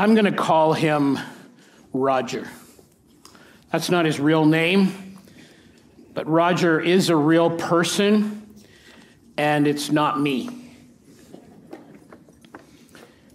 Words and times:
I'm 0.00 0.14
going 0.14 0.26
to 0.26 0.32
call 0.32 0.74
him 0.74 1.18
Roger. 1.92 2.46
That's 3.72 3.90
not 3.90 4.04
his 4.04 4.20
real 4.20 4.46
name, 4.46 5.18
but 6.14 6.28
Roger 6.28 6.80
is 6.80 7.08
a 7.08 7.16
real 7.16 7.50
person, 7.50 8.48
and 9.36 9.66
it's 9.66 9.90
not 9.90 10.20
me. 10.20 10.50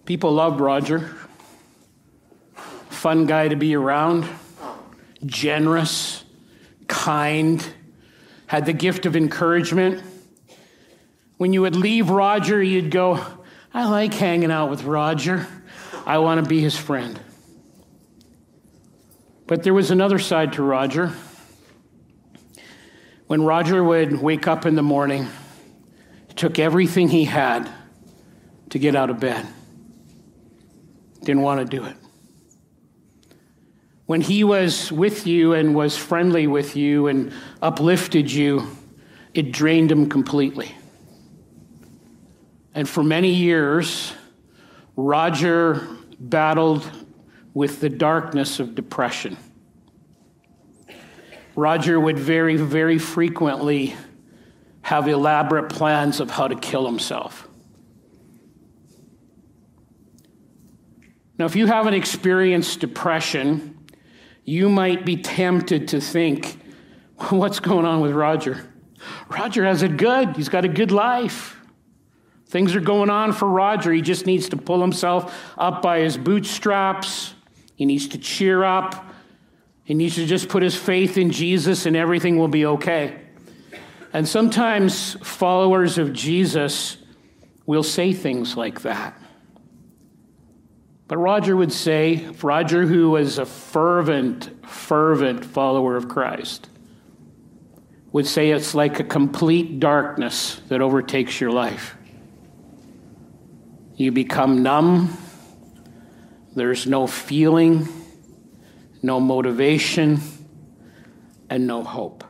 People 0.06 0.32
loved 0.32 0.62
Roger. 0.62 1.14
Fun 2.88 3.26
guy 3.26 3.50
to 3.50 3.58
be 3.58 3.76
around, 3.76 4.26
generous, 5.26 6.24
kind, 6.88 7.62
had 8.48 8.66
the 8.66 8.72
gift 8.72 9.06
of 9.06 9.18
encouragement. 9.18 10.02
When 11.36 11.52
you 11.52 11.64
would 11.64 11.76
leave 11.76 12.10
Roger, 12.10 12.64
you'd 12.64 12.90
go, 12.90 13.20
I 13.74 13.90
like 13.90 14.14
hanging 14.14 14.50
out 14.50 14.70
with 14.70 14.84
Roger. 14.86 15.46
I 16.06 16.18
want 16.18 16.44
to 16.44 16.50
be 16.50 16.60
his 16.60 16.76
friend. 16.76 17.20
But 19.48 19.64
there 19.64 19.74
was 19.74 19.92
another 19.92 20.20
side 20.20 20.54
to 20.54 20.64
Roger. 20.64 21.14
When 23.28 23.44
Roger 23.44 23.84
would 23.84 24.22
wake 24.22 24.48
up 24.48 24.66
in 24.66 24.76
the 24.76 24.84
morning, 24.84 25.28
he 26.28 26.34
took 26.34 26.60
everything 26.60 27.10
he 27.10 27.26
had 27.26 27.70
to 28.72 28.80
get 28.80 28.96
out 28.96 29.10
of 29.10 29.20
bed. 29.20 29.48
Didn't 31.22 31.42
want 31.42 31.60
to 31.60 31.66
do 31.78 31.86
it. 31.86 31.96
When 34.06 34.20
he 34.20 34.44
was 34.44 34.92
with 34.92 35.26
you 35.26 35.54
and 35.54 35.74
was 35.74 35.96
friendly 35.96 36.48
with 36.48 36.76
you 36.76 37.08
and 37.08 37.32
uplifted 37.62 38.30
you, 38.30 38.68
it 39.34 39.52
drained 39.52 39.92
him 39.92 40.10
completely. 40.10 40.76
And 42.76 42.90
for 42.90 43.04
many 43.04 43.30
years, 43.30 44.14
Roger 44.96 45.88
battled 46.20 46.90
with 47.54 47.82
the 47.82 47.90
darkness 47.90 48.60
of 48.60 48.76
depression. 48.76 49.38
Roger 51.56 52.00
would 52.00 52.18
very, 52.18 52.58
very 52.58 52.98
frequently 52.98 53.96
have 54.82 55.08
elaborate 55.08 55.70
plans 55.70 56.20
of 56.20 56.32
how 56.32 56.48
to 56.48 56.56
kill 56.56 56.86
himself. 56.86 57.48
Now, 61.38 61.46
if 61.46 61.56
you 61.56 61.68
haven't 61.68 61.94
experienced 61.94 62.80
depression, 62.80 63.78
you 64.46 64.70
might 64.70 65.06
be 65.06 65.18
tempted 65.18 65.88
to 65.90 66.02
think, 66.02 66.58
what's 67.30 67.60
going 67.60 67.86
on 67.86 68.02
with 68.02 68.12
Roger? 68.12 68.70
Roger 69.30 69.66
has 69.66 69.84
it 69.84 69.98
good. 69.98 70.36
He's 70.36 70.50
got 70.50 70.66
a 70.66 70.70
good 70.70 70.92
life. 70.92 71.60
Things 72.54 72.76
are 72.76 72.82
going 72.82 73.10
on 73.10 73.34
for 73.34 73.48
Roger. 73.48 73.92
He 73.92 74.04
just 74.04 74.28
needs 74.28 74.50
to 74.50 74.58
pull 74.58 74.80
himself 74.80 75.52
up 75.58 75.82
by 75.82 76.02
his 76.02 76.20
bootstraps. 76.20 77.34
He 77.74 77.84
needs 77.84 78.10
to 78.10 78.20
cheer 78.20 78.64
up. 78.64 79.08
He 79.84 79.96
needs 79.96 80.14
to 80.18 80.28
just 80.28 80.50
put 80.50 80.62
his 80.62 80.76
faith 80.76 81.18
in 81.18 81.32
Jesus 81.32 81.88
and 81.88 81.96
everything 81.96 82.38
will 82.38 82.48
be 82.48 82.68
okay. 82.68 83.20
And 84.14 84.28
sometimes 84.28 85.14
followers 85.24 85.98
of 85.98 86.14
Jesus 86.14 86.98
will 87.66 87.82
say 87.82 88.14
things 88.14 88.56
like 88.56 88.84
that. 88.84 89.20
But 91.08 91.18
Roger 91.18 91.56
would 91.56 91.74
say, 91.74 92.30
Roger, 92.44 92.86
who 92.86 93.10
was 93.10 93.40
a 93.40 93.48
fervent, 93.48 94.68
fervent 94.70 95.44
follower 95.44 95.96
of 95.96 96.08
Christ, 96.08 96.70
would 98.12 98.28
say 98.28 98.52
it's 98.52 98.76
like 98.76 99.00
a 99.00 99.04
complete 99.04 99.80
darkness 99.80 100.62
that 100.68 100.82
overtakes 100.82 101.42
your 101.42 101.50
life. 101.50 101.98
You 103.96 104.12
become 104.12 104.64
numb. 104.64 105.16
There's 106.56 106.88
no 106.88 107.06
feeling, 107.06 107.88
no 109.04 109.20
motivation, 109.20 110.20
and 111.50 111.68
no 111.68 111.84
hope. 111.84 112.24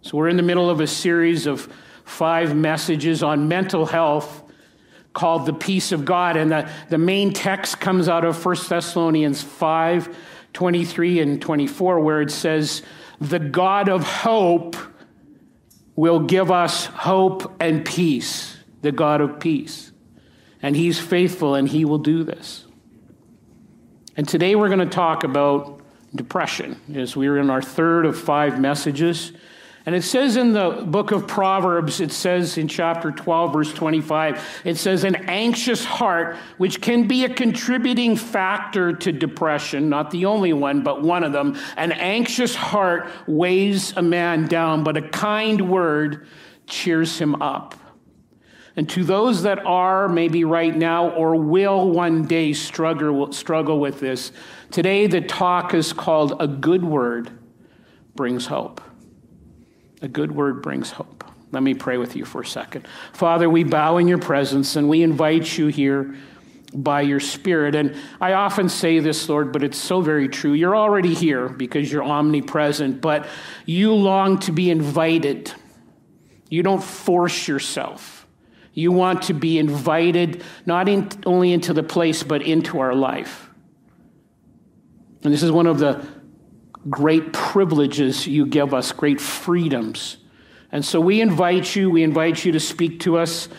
So, 0.00 0.16
we're 0.16 0.28
in 0.28 0.38
the 0.38 0.42
middle 0.42 0.70
of 0.70 0.80
a 0.80 0.86
series 0.86 1.46
of 1.46 1.70
five 2.04 2.56
messages 2.56 3.22
on 3.22 3.48
mental 3.48 3.84
health 3.84 4.42
called 5.12 5.44
the 5.44 5.52
peace 5.52 5.92
of 5.92 6.06
God. 6.06 6.36
And 6.36 6.50
the, 6.50 6.70
the 6.88 6.98
main 6.98 7.34
text 7.34 7.80
comes 7.80 8.08
out 8.08 8.24
of 8.24 8.42
1 8.44 8.56
Thessalonians 8.68 9.42
5 9.42 10.16
23 10.52 11.20
and 11.20 11.40
24, 11.40 12.00
where 12.00 12.22
it 12.22 12.30
says, 12.30 12.82
The 13.20 13.38
God 13.38 13.88
of 13.90 14.02
hope 14.04 14.74
will 15.94 16.20
give 16.20 16.50
us 16.50 16.86
hope 16.86 17.56
and 17.60 17.84
peace 17.84 18.56
the 18.82 18.92
God 18.92 19.20
of 19.20 19.40
peace. 19.40 19.92
And 20.62 20.76
He's 20.76 20.98
faithful 20.98 21.54
and 21.54 21.68
He 21.68 21.84
will 21.84 21.98
do 21.98 22.24
this. 22.24 22.64
And 24.16 24.28
today 24.28 24.54
we're 24.54 24.68
going 24.68 24.80
to 24.80 24.86
talk 24.86 25.24
about 25.24 25.80
depression 26.14 26.80
as 26.94 27.16
we're 27.16 27.38
in 27.38 27.50
our 27.50 27.62
third 27.62 28.04
of 28.04 28.18
five 28.18 28.60
messages. 28.60 29.32
And 29.86 29.94
it 29.94 30.02
says 30.02 30.36
in 30.36 30.52
the 30.52 30.84
book 30.86 31.10
of 31.10 31.26
Proverbs, 31.26 32.00
it 32.00 32.12
says 32.12 32.58
in 32.58 32.68
chapter 32.68 33.10
12, 33.10 33.52
verse 33.52 33.72
25, 33.72 34.62
it 34.64 34.76
says, 34.76 35.04
An 35.04 35.16
anxious 35.16 35.84
heart, 35.84 36.36
which 36.58 36.82
can 36.82 37.08
be 37.08 37.24
a 37.24 37.32
contributing 37.32 38.14
factor 38.14 38.92
to 38.92 39.10
depression, 39.10 39.88
not 39.88 40.10
the 40.10 40.26
only 40.26 40.52
one, 40.52 40.82
but 40.82 41.02
one 41.02 41.24
of 41.24 41.32
them. 41.32 41.58
An 41.78 41.92
anxious 41.92 42.54
heart 42.54 43.08
weighs 43.26 43.96
a 43.96 44.02
man 44.02 44.48
down, 44.48 44.84
but 44.84 44.98
a 44.98 45.08
kind 45.08 45.70
word 45.70 46.26
cheers 46.66 47.18
him 47.18 47.40
up. 47.40 47.74
And 48.76 48.88
to 48.90 49.04
those 49.04 49.42
that 49.42 49.64
are, 49.66 50.08
maybe 50.08 50.44
right 50.44 50.74
now, 50.74 51.10
or 51.10 51.34
will 51.34 51.90
one 51.90 52.26
day 52.26 52.52
struggle, 52.52 53.32
struggle 53.32 53.80
with 53.80 54.00
this, 54.00 54.32
today 54.70 55.06
the 55.06 55.20
talk 55.20 55.74
is 55.74 55.92
called 55.92 56.36
A 56.40 56.46
Good 56.46 56.84
Word 56.84 57.30
Brings 58.14 58.46
Hope. 58.46 58.80
A 60.02 60.08
good 60.08 60.32
word 60.32 60.62
brings 60.62 60.90
hope. 60.90 61.24
Let 61.52 61.62
me 61.62 61.74
pray 61.74 61.98
with 61.98 62.16
you 62.16 62.24
for 62.24 62.42
a 62.42 62.46
second. 62.46 62.86
Father, 63.12 63.50
we 63.50 63.64
bow 63.64 63.98
in 63.98 64.08
your 64.08 64.18
presence 64.18 64.76
and 64.76 64.88
we 64.88 65.02
invite 65.02 65.58
you 65.58 65.66
here 65.66 66.14
by 66.72 67.02
your 67.02 67.20
Spirit. 67.20 67.74
And 67.74 67.96
I 68.20 68.34
often 68.34 68.68
say 68.68 69.00
this, 69.00 69.28
Lord, 69.28 69.52
but 69.52 69.64
it's 69.64 69.76
so 69.76 70.00
very 70.00 70.28
true. 70.28 70.52
You're 70.52 70.76
already 70.76 71.12
here 71.12 71.48
because 71.48 71.90
you're 71.90 72.04
omnipresent, 72.04 73.00
but 73.00 73.26
you 73.66 73.92
long 73.92 74.38
to 74.40 74.52
be 74.52 74.70
invited. 74.70 75.52
You 76.48 76.62
don't 76.62 76.82
force 76.82 77.48
yourself. 77.48 78.19
You 78.80 78.92
want 78.92 79.22
to 79.24 79.34
be 79.34 79.58
invited 79.58 80.42
not 80.64 80.88
in, 80.88 81.10
only 81.26 81.52
into 81.52 81.74
the 81.74 81.82
place, 81.82 82.22
but 82.22 82.40
into 82.40 82.80
our 82.80 82.94
life. 82.94 83.50
And 85.22 85.32
this 85.32 85.42
is 85.42 85.52
one 85.52 85.66
of 85.66 85.78
the 85.78 86.06
great 86.88 87.34
privileges 87.34 88.26
you 88.26 88.46
give 88.46 88.72
us, 88.72 88.90
great 88.92 89.20
freedoms. 89.20 90.16
And 90.72 90.82
so 90.82 90.98
we 90.98 91.20
invite 91.20 91.76
you, 91.76 91.90
we 91.90 92.02
invite 92.02 92.42
you 92.42 92.52
to 92.52 92.60
speak 92.60 93.00
to 93.00 93.18
us 93.18 93.50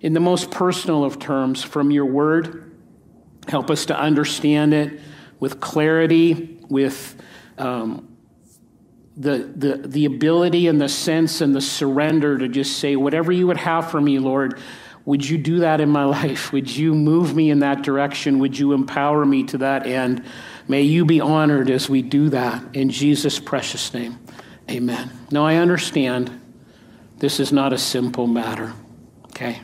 in 0.00 0.14
the 0.14 0.20
most 0.20 0.50
personal 0.50 1.04
of 1.04 1.18
terms 1.18 1.62
from 1.62 1.90
your 1.90 2.06
word. 2.06 2.74
Help 3.48 3.70
us 3.70 3.84
to 3.86 3.98
understand 3.98 4.72
it 4.72 4.98
with 5.40 5.60
clarity, 5.60 6.58
with 6.70 7.20
um, 7.58 8.09
the, 9.16 9.50
the, 9.56 9.76
the 9.88 10.04
ability 10.04 10.66
and 10.66 10.80
the 10.80 10.88
sense 10.88 11.40
and 11.40 11.54
the 11.54 11.60
surrender 11.60 12.38
to 12.38 12.48
just 12.48 12.78
say, 12.78 12.96
whatever 12.96 13.32
you 13.32 13.46
would 13.46 13.56
have 13.56 13.90
for 13.90 14.00
me, 14.00 14.18
Lord, 14.18 14.58
would 15.04 15.26
you 15.28 15.38
do 15.38 15.60
that 15.60 15.80
in 15.80 15.88
my 15.88 16.04
life? 16.20 16.52
Would 16.52 16.74
you 16.74 16.94
move 16.94 17.34
me 17.34 17.50
in 17.50 17.60
that 17.60 17.82
direction? 17.82 18.38
Would 18.38 18.58
you 18.58 18.72
empower 18.72 19.24
me 19.24 19.44
to 19.44 19.58
that 19.58 19.86
end? 19.86 20.24
May 20.68 20.82
you 20.82 21.04
be 21.04 21.20
honored 21.20 21.70
as 21.70 21.88
we 21.88 22.02
do 22.02 22.28
that. 22.30 22.62
In 22.74 22.90
Jesus' 22.90 23.38
precious 23.40 23.92
name, 23.92 24.18
amen. 24.70 25.10
Now, 25.30 25.44
I 25.44 25.56
understand 25.56 26.40
this 27.18 27.40
is 27.40 27.52
not 27.52 27.72
a 27.72 27.78
simple 27.78 28.26
matter, 28.26 28.72
okay? 29.26 29.60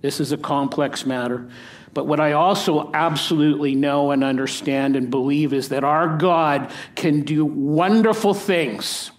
This 0.00 0.20
is 0.20 0.32
a 0.32 0.36
complex 0.36 1.04
matter. 1.04 1.48
But 1.94 2.06
what 2.06 2.20
I 2.20 2.32
also 2.32 2.90
absolutely 2.94 3.74
know 3.74 4.12
and 4.12 4.24
understand 4.24 4.96
and 4.96 5.10
believe 5.10 5.52
is 5.52 5.68
that 5.68 5.84
our 5.84 6.16
God 6.16 6.70
can 6.94 7.22
do 7.22 7.44
wonderful 7.44 8.32
things. 8.32 9.10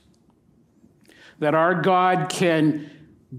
That 1.38 1.53
our 1.53 1.75
God 1.81 2.30
can, 2.30 2.89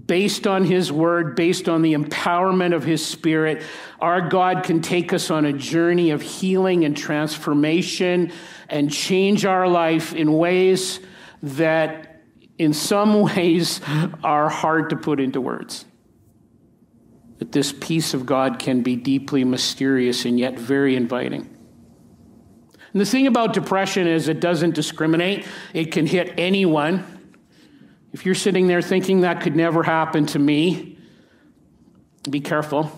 based 0.05 0.47
on 0.47 0.63
His 0.63 0.89
word, 0.91 1.35
based 1.35 1.67
on 1.67 1.81
the 1.81 1.93
empowerment 1.95 2.73
of 2.73 2.85
His 2.85 3.05
Spirit, 3.05 3.61
our 3.99 4.29
God 4.29 4.63
can 4.63 4.81
take 4.81 5.11
us 5.11 5.29
on 5.29 5.45
a 5.45 5.53
journey 5.53 6.11
of 6.11 6.21
healing 6.21 6.85
and 6.85 6.95
transformation 6.95 8.31
and 8.69 8.91
change 8.91 9.45
our 9.45 9.67
life 9.67 10.13
in 10.13 10.31
ways 10.31 11.01
that, 11.43 12.21
in 12.57 12.73
some 12.73 13.19
ways, 13.35 13.81
are 14.23 14.47
hard 14.47 14.91
to 14.91 14.95
put 14.95 15.19
into 15.19 15.41
words 15.41 15.83
that 17.39 17.51
this 17.51 17.73
peace 17.73 18.13
of 18.13 18.25
God 18.25 18.59
can 18.59 18.81
be 18.81 18.95
deeply 18.95 19.43
mysterious 19.43 20.25
and 20.25 20.39
yet 20.39 20.57
very 20.57 20.95
inviting. 20.95 21.49
And 22.93 23.01
the 23.01 23.05
thing 23.05 23.27
about 23.27 23.53
depression 23.53 24.07
is 24.07 24.29
it 24.29 24.39
doesn't 24.39 24.73
discriminate, 24.73 25.45
it 25.73 25.91
can 25.91 26.05
hit 26.05 26.33
anyone. 26.37 27.03
If 28.13 28.25
you're 28.25 28.35
sitting 28.35 28.67
there 28.67 28.81
thinking 28.81 29.21
that 29.21 29.41
could 29.41 29.55
never 29.55 29.83
happen 29.83 30.25
to 30.27 30.39
me, 30.39 30.97
be 32.29 32.39
careful. 32.39 32.89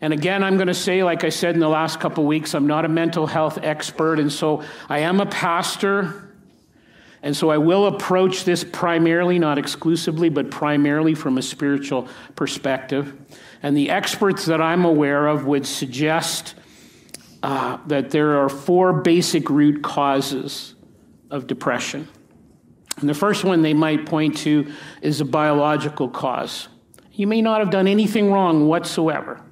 And 0.00 0.12
again, 0.12 0.44
I'm 0.44 0.56
going 0.56 0.68
to 0.68 0.74
say, 0.74 1.02
like 1.02 1.24
I 1.24 1.30
said 1.30 1.54
in 1.54 1.60
the 1.60 1.68
last 1.68 1.98
couple 1.98 2.24
weeks, 2.26 2.54
I'm 2.54 2.66
not 2.66 2.84
a 2.84 2.88
mental 2.88 3.26
health 3.26 3.58
expert, 3.62 4.20
and 4.20 4.30
so 4.30 4.62
I 4.88 5.00
am 5.00 5.20
a 5.20 5.26
pastor. 5.26 6.27
And 7.22 7.36
so 7.36 7.50
I 7.50 7.58
will 7.58 7.86
approach 7.86 8.44
this 8.44 8.64
primarily, 8.64 9.38
not 9.38 9.58
exclusively, 9.58 10.28
but 10.28 10.50
primarily 10.50 11.14
from 11.14 11.38
a 11.38 11.42
spiritual 11.42 12.08
perspective. 12.36 13.14
And 13.62 13.76
the 13.76 13.90
experts 13.90 14.46
that 14.46 14.60
I'm 14.60 14.84
aware 14.84 15.26
of 15.26 15.44
would 15.44 15.66
suggest 15.66 16.54
uh, 17.42 17.78
that 17.86 18.10
there 18.10 18.40
are 18.40 18.48
four 18.48 18.92
basic 18.92 19.50
root 19.50 19.82
causes 19.82 20.74
of 21.30 21.46
depression. 21.46 22.08
And 22.98 23.08
the 23.08 23.14
first 23.14 23.44
one 23.44 23.62
they 23.62 23.74
might 23.74 24.06
point 24.06 24.36
to 24.38 24.72
is 25.02 25.20
a 25.20 25.24
biological 25.24 26.08
cause. 26.08 26.68
You 27.12 27.26
may 27.26 27.42
not 27.42 27.60
have 27.60 27.70
done 27.70 27.88
anything 27.88 28.32
wrong 28.32 28.66
whatsoever 28.68 29.42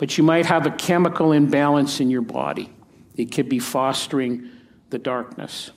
but 0.00 0.16
you 0.16 0.24
might 0.24 0.46
have 0.46 0.64
a 0.64 0.70
chemical 0.70 1.32
imbalance 1.32 2.00
in 2.00 2.08
your 2.08 2.22
body. 2.22 2.72
It 3.16 3.32
could 3.32 3.50
be 3.50 3.58
fostering 3.58 4.48
the 4.88 4.98
darkness. 4.98 5.72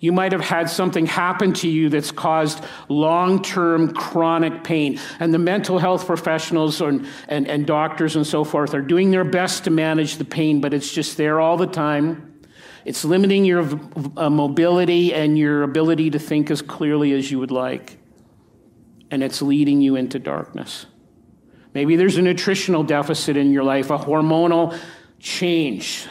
You 0.00 0.12
might 0.12 0.32
have 0.32 0.40
had 0.40 0.70
something 0.70 1.04
happen 1.04 1.52
to 1.54 1.68
you 1.68 1.90
that's 1.90 2.10
caused 2.10 2.64
long 2.88 3.42
term 3.42 3.92
chronic 3.92 4.64
pain. 4.64 4.98
And 5.20 5.32
the 5.32 5.38
mental 5.38 5.78
health 5.78 6.06
professionals 6.06 6.80
and, 6.80 7.06
and, 7.28 7.46
and 7.46 7.66
doctors 7.66 8.16
and 8.16 8.26
so 8.26 8.42
forth 8.42 8.74
are 8.74 8.80
doing 8.80 9.10
their 9.10 9.24
best 9.24 9.64
to 9.64 9.70
manage 9.70 10.16
the 10.16 10.24
pain, 10.24 10.62
but 10.62 10.72
it's 10.72 10.90
just 10.90 11.18
there 11.18 11.38
all 11.38 11.58
the 11.58 11.66
time. 11.66 12.40
It's 12.86 13.04
limiting 13.04 13.44
your 13.44 13.68
uh, 14.16 14.30
mobility 14.30 15.12
and 15.12 15.38
your 15.38 15.62
ability 15.62 16.10
to 16.10 16.18
think 16.18 16.50
as 16.50 16.62
clearly 16.62 17.12
as 17.12 17.30
you 17.30 17.38
would 17.38 17.50
like. 17.50 17.98
And 19.10 19.22
it's 19.22 19.42
leading 19.42 19.82
you 19.82 19.96
into 19.96 20.18
darkness. 20.18 20.86
Maybe 21.74 21.96
there's 21.96 22.16
a 22.16 22.22
nutritional 22.22 22.84
deficit 22.84 23.36
in 23.36 23.52
your 23.52 23.64
life, 23.64 23.90
a 23.90 23.98
hormonal 23.98 24.78
change. 25.18 26.06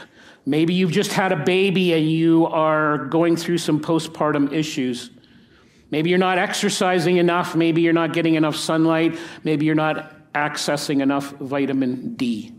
Maybe 0.50 0.74
you've 0.74 0.92
just 0.92 1.14
had 1.14 1.32
a 1.32 1.36
baby 1.36 1.94
and 1.94 2.10
you 2.10 2.48
are 2.48 3.06
going 3.06 3.36
through 3.36 3.60
some 3.60 3.80
postpartum 3.80 4.52
issues. 4.52 5.12
Maybe 5.92 6.10
you're 6.10 6.18
not 6.18 6.40
exercising 6.40 7.18
enough. 7.18 7.56
Maybe 7.56 7.84
you're 7.84 7.94
not 7.94 8.14
getting 8.14 8.34
enough 8.34 8.56
sunlight. 8.56 9.20
Maybe 9.44 9.68
you're 9.68 9.76
not 9.76 10.34
accessing 10.34 11.04
enough 11.04 11.30
vitamin 11.34 12.16
D. 12.16 12.52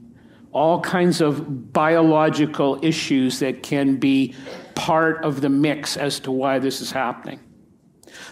All 0.52 0.80
kinds 0.80 1.20
of 1.20 1.72
biological 1.72 2.78
issues 2.80 3.40
that 3.40 3.64
can 3.64 3.96
be 3.96 4.36
part 4.76 5.24
of 5.24 5.40
the 5.40 5.48
mix 5.48 5.96
as 5.96 6.20
to 6.20 6.30
why 6.30 6.60
this 6.60 6.80
is 6.80 6.92
happening. 6.92 7.40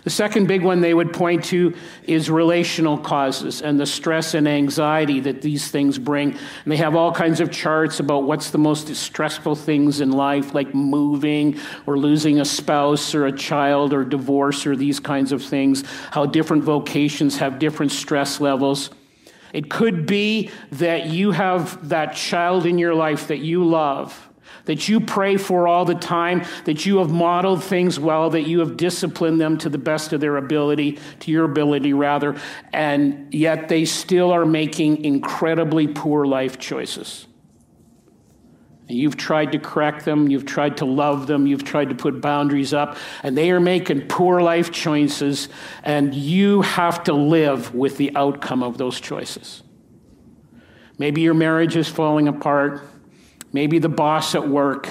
The 0.05 0.11
second 0.11 0.47
big 0.47 0.63
one 0.63 0.81
they 0.81 0.95
would 0.95 1.13
point 1.13 1.45
to 1.47 1.75
is 2.05 2.31
relational 2.31 2.99
causes 2.99 3.63
and 3.63 3.79
the 3.79 3.87
stress 3.87 4.35
and 4.35 4.47
anxiety 4.49 5.21
that 5.21 5.43
these 5.43 5.71
things 5.71 5.99
bring. 5.99 6.33
And 6.33 6.73
they 6.73 6.77
have 6.77 6.95
all 6.95 7.13
kinds 7.13 7.41
of 7.41 7.51
charts 7.51 8.01
about 8.01 8.25
what's 8.25 8.51
the 8.51 8.59
most 8.59 8.95
stressful 8.95 9.57
things 9.57 10.01
in 10.01 10.13
life, 10.13 10.55
like 10.55 10.75
moving 10.75 11.59
or 11.87 11.99
losing 11.99 12.41
a 12.41 12.45
spouse 12.45 13.15
or 13.15 13.27
a 13.27 13.33
child 13.33 13.93
or 13.93 14.05
divorce 14.05 14.67
or 14.67 14.77
these 14.77 15.01
kinds 15.01 15.33
of 15.33 15.43
things, 15.43 15.85
how 16.11 16.27
different 16.27 16.65
vocations 16.65 17.37
have 17.39 17.59
different 17.59 17.93
stress 17.93 18.41
levels. 18.41 18.91
It 19.53 19.71
could 19.71 20.07
be 20.07 20.51
that 20.73 21.07
you 21.07 21.33
have 21.33 21.89
that 21.89 22.15
child 22.15 22.67
in 22.67 22.79
your 22.79 22.95
life 22.95 23.29
that 23.29 23.39
you 23.39 23.65
love 23.65 24.28
that 24.69 24.87
you 24.87 25.01
pray 25.01 25.39
for 25.39 25.67
all 25.67 25.87
the 25.87 25.95
time, 25.95 26.45
that 26.67 26.85
you 26.85 26.99
have 26.99 27.11
modeled 27.11 27.65
things 27.65 27.99
well, 27.99 28.29
that 28.29 28.43
you 28.43 28.59
have 28.59 28.77
disciplined 28.77 29.41
them 29.41 29.57
to 29.57 29.71
the 29.71 29.79
best 29.79 30.13
of 30.13 30.21
their 30.21 30.37
ability, 30.37 30.99
to 31.21 31.31
your 31.31 31.47
ability 31.47 31.95
rather, 31.95 32.39
and 32.71 33.33
yet 33.33 33.71
they 33.71 33.87
still 33.87 34.31
are 34.31 34.45
making 34.45 35.03
incredibly 35.07 35.89
poor 35.89 36.27
life 36.27 36.59
choices. 36.59 37.27
You've 38.89 39.17
tried 39.17 39.53
to 39.53 39.59
correct 39.59 40.05
them, 40.05 40.29
you've 40.29 40.45
tried 40.45 40.77
to 40.79 40.85
love 40.85 41.27
them, 41.27 41.47
you've 41.47 41.65
tried 41.65 41.89
to 41.89 41.95
put 41.95 42.21
boundaries 42.21 42.75
up, 42.75 42.99
and 43.23 43.39
they 43.39 43.51
are 43.51 43.61
making 43.61 44.09
poor 44.09 44.43
life 44.43 44.71
choices, 44.71 45.49
and 45.83 46.15
you 46.15 46.61
have 46.61 47.05
to 47.05 47.15
live 47.15 47.75
with 47.75 47.97
the 47.97 48.15
outcome 48.15 48.63
of 48.63 48.77
those 48.77 49.01
choices. 49.01 49.63
Maybe 50.99 51.23
your 51.23 51.33
marriage 51.33 51.75
is 51.75 51.89
falling 51.89 52.29
apart. 52.29 52.83
Maybe 53.53 53.79
the 53.79 53.89
boss 53.89 54.35
at 54.35 54.49
work 54.49 54.89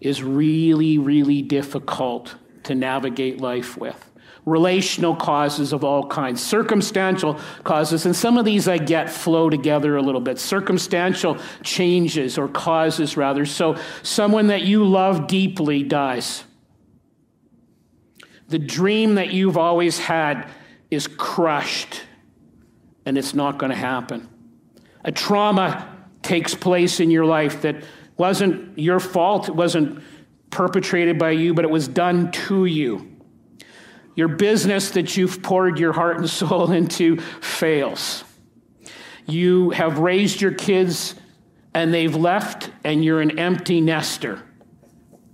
is 0.00 0.22
really, 0.22 0.98
really 0.98 1.42
difficult 1.42 2.34
to 2.64 2.74
navigate 2.74 3.40
life 3.40 3.76
with. 3.76 4.10
Relational 4.44 5.14
causes 5.14 5.72
of 5.72 5.84
all 5.84 6.08
kinds, 6.08 6.42
circumstantial 6.42 7.38
causes, 7.62 8.06
and 8.06 8.16
some 8.16 8.36
of 8.36 8.44
these 8.44 8.66
I 8.66 8.78
get 8.78 9.08
flow 9.08 9.48
together 9.48 9.96
a 9.96 10.02
little 10.02 10.20
bit. 10.20 10.40
Circumstantial 10.40 11.38
changes 11.62 12.38
or 12.38 12.48
causes, 12.48 13.16
rather. 13.16 13.46
So, 13.46 13.76
someone 14.02 14.48
that 14.48 14.62
you 14.62 14.84
love 14.84 15.28
deeply 15.28 15.84
dies. 15.84 16.42
The 18.48 18.58
dream 18.58 19.14
that 19.14 19.32
you've 19.32 19.56
always 19.56 20.00
had 20.00 20.48
is 20.90 21.06
crushed, 21.06 22.02
and 23.06 23.16
it's 23.16 23.34
not 23.34 23.58
going 23.58 23.70
to 23.70 23.76
happen. 23.76 24.28
A 25.04 25.12
trauma 25.12 25.91
takes 26.22 26.54
place 26.54 27.00
in 27.00 27.10
your 27.10 27.24
life 27.24 27.62
that 27.62 27.84
wasn't 28.16 28.78
your 28.78 29.00
fault, 29.00 29.48
it 29.48 29.54
wasn't 29.54 30.02
perpetrated 30.50 31.18
by 31.18 31.30
you, 31.30 31.54
but 31.54 31.64
it 31.64 31.70
was 31.70 31.88
done 31.88 32.30
to 32.30 32.66
you. 32.66 33.08
Your 34.14 34.28
business 34.28 34.90
that 34.90 35.16
you've 35.16 35.42
poured 35.42 35.78
your 35.78 35.92
heart 35.92 36.18
and 36.18 36.28
soul 36.28 36.70
into 36.80 37.18
fails. 37.40 38.24
You 39.26 39.70
have 39.70 39.98
raised 39.98 40.40
your 40.40 40.52
kids 40.52 41.14
and 41.74 41.92
they've 41.92 42.14
left, 42.14 42.70
and 42.84 43.04
you're 43.04 43.20
an 43.20 43.38
empty 43.38 43.80
nester, 43.80 44.42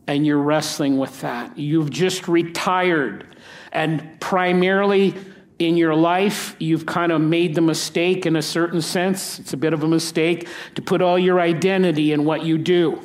and 0.06 0.25
you're 0.25 0.38
wrestling 0.38 0.96
with 0.99 1.20
that. 1.23 1.58
You've 1.58 1.90
just 1.90 2.29
retired, 2.29 3.37
and 3.73 4.20
primarily 4.20 5.17
in 5.58 5.76
your 5.76 5.94
life, 5.94 6.55
you've 6.58 6.87
kind 6.87 7.10
of 7.10 7.20
made 7.20 7.55
the 7.55 7.60
mistake 7.60 8.26
in 8.26 8.37
a 8.37 8.43
certain 8.43 8.81
sense. 8.81 9.38
It's 9.38 9.52
a 9.52 9.56
bit 9.56 9.72
of 9.72 9.82
a 9.82 9.88
mistake 9.88 10.46
to 10.76 10.82
put 10.82 11.02
all 11.02 11.19
your 11.19 11.40
identity 11.40 12.12
in 12.12 12.25
what 12.25 12.44
you 12.44 12.58
do. 12.58 13.02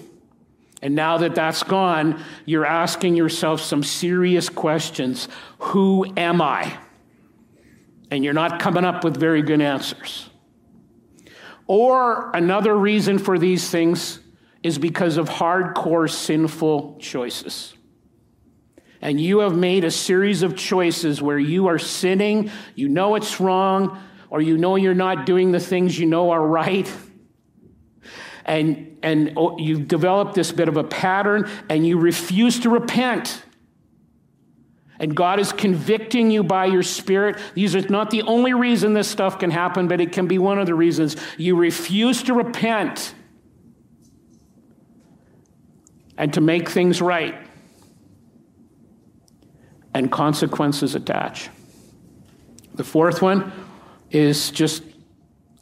And 0.82 0.96
now 0.96 1.18
that 1.20 1.34
that's 1.34 1.64
gone, 1.64 2.22
you're 2.46 2.66
asking 2.66 3.16
yourself 3.16 3.62
some 3.62 3.84
serious 3.84 4.50
questions 4.50 5.28
Who 5.60 6.06
am 6.18 6.42
I? 6.42 6.78
And 8.12 8.24
you're 8.24 8.34
not 8.34 8.60
coming 8.60 8.86
up 8.86 9.04
with 9.04 9.18
very 9.18 9.42
good 9.42 9.62
answers. 9.62 10.30
Or 11.66 12.30
another 12.36 12.76
reason 12.76 13.18
for 13.18 13.40
these 13.40 13.70
things 13.70 14.20
is 14.62 14.78
because 14.78 15.18
of 15.18 15.30
hardcore 15.30 16.10
sinful 16.10 16.98
choices 17.00 17.74
and 19.04 19.20
you 19.20 19.40
have 19.40 19.54
made 19.54 19.84
a 19.84 19.92
series 19.92 20.44
of 20.44 20.56
choices 20.56 21.22
where 21.22 21.38
you 21.38 21.68
are 21.68 21.78
sinning, 21.78 22.50
you 22.74 22.88
know 22.88 23.16
it's 23.16 23.42
wrong, 23.42 24.02
or 24.30 24.42
you 24.42 24.58
know 24.58 24.78
you're 24.78 24.94
not 24.94 25.26
doing 25.26 25.52
the 25.52 25.60
things 25.60 26.00
you 26.00 26.06
know 26.06 26.32
are 26.32 26.42
right. 26.42 26.90
And, 28.46 28.98
and 29.04 29.34
oh, 29.36 29.58
you've 29.58 29.90
developed 29.90 30.36
this 30.36 30.54
bit 30.54 30.70
of 30.70 30.78
a 30.78 30.86
pattern 30.86 31.50
and 31.68 31.86
you 31.86 32.00
refuse 32.00 32.62
to 32.62 32.70
repent. 32.70 33.44
And 35.00 35.14
God 35.14 35.38
is 35.38 35.52
convicting 35.52 36.32
you 36.32 36.42
by 36.42 36.68
your 36.68 36.84
spirit. 36.84 37.38
These 37.56 37.76
are 37.76 37.82
not 37.90 38.10
the 38.10 38.22
only 38.22 38.54
reason 38.54 38.94
this 38.94 39.10
stuff 39.10 39.38
can 39.38 39.52
happen, 39.52 39.90
but 39.90 40.00
it 40.00 40.14
can 40.14 40.28
be 40.28 40.38
one 40.38 40.60
of 40.60 40.66
the 40.66 40.76
reasons. 40.76 41.18
You 41.38 41.58
refuse 41.58 42.24
to 42.24 42.34
repent 42.34 43.14
and 46.18 46.34
to 46.36 46.40
make 46.40 46.70
things 46.70 47.02
right 47.02 47.43
and 49.94 50.12
consequences 50.12 50.96
attach. 50.96 51.50
The 52.76 52.84
fourth 52.84 53.22
one 53.22 53.52
is 54.10 54.52
just 54.52 54.84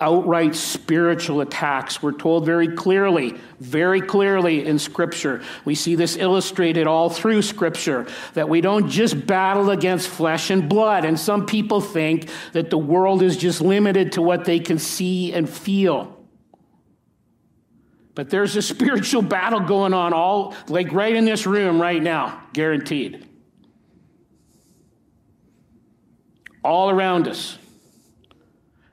outright 0.01 0.55
spiritual 0.55 1.41
attacks. 1.41 2.01
We're 2.01 2.13
told 2.13 2.43
very 2.45 2.75
clearly, 2.75 3.37
very 3.59 4.01
clearly 4.01 4.65
in 4.65 4.79
Scripture. 4.79 5.43
We 5.63 5.75
see 5.75 5.95
this 5.95 6.17
illustrated 6.17 6.87
all 6.87 7.09
through 7.09 7.43
Scripture 7.43 8.07
that 8.33 8.49
we 8.49 8.61
don't 8.61 8.89
just 8.89 9.27
battle 9.27 9.69
against 9.69 10.07
flesh 10.07 10.49
and 10.49 10.67
blood. 10.67 11.05
And 11.05 11.19
some 11.19 11.45
people 11.45 11.81
think 11.81 12.29
that 12.53 12.71
the 12.71 12.79
world 12.79 13.21
is 13.21 13.37
just 13.37 13.61
limited 13.61 14.13
to 14.13 14.21
what 14.21 14.43
they 14.43 14.59
can 14.59 14.79
see 14.79 15.33
and 15.33 15.47
feel. 15.47 16.17
But 18.15 18.29
there's 18.29 18.55
a 18.55 18.61
spiritual 18.61 19.21
battle 19.21 19.61
going 19.61 19.93
on 19.93 20.13
all 20.13 20.55
like 20.67 20.91
right 20.91 21.15
in 21.15 21.25
this 21.25 21.45
room 21.45 21.79
right 21.79 22.01
now, 22.01 22.41
guaranteed. 22.53 23.27
All 26.63 26.89
around 26.89 27.27
us. 27.27 27.57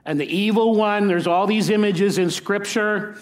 And 0.05 0.19
the 0.19 0.25
evil 0.25 0.75
one, 0.75 1.07
there's 1.07 1.27
all 1.27 1.45
these 1.45 1.69
images 1.69 2.17
in 2.17 2.31
Scripture. 2.31 3.17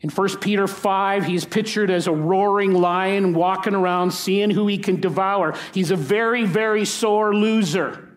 In 0.00 0.10
1 0.10 0.38
Peter 0.38 0.66
5, 0.66 1.24
he's 1.26 1.44
pictured 1.44 1.90
as 1.90 2.06
a 2.06 2.12
roaring 2.12 2.72
lion 2.72 3.34
walking 3.34 3.74
around, 3.74 4.12
seeing 4.12 4.50
who 4.50 4.66
he 4.66 4.78
can 4.78 5.00
devour. 5.00 5.54
He's 5.74 5.90
a 5.90 5.96
very, 5.96 6.44
very 6.44 6.84
sore 6.84 7.34
loser. 7.34 8.08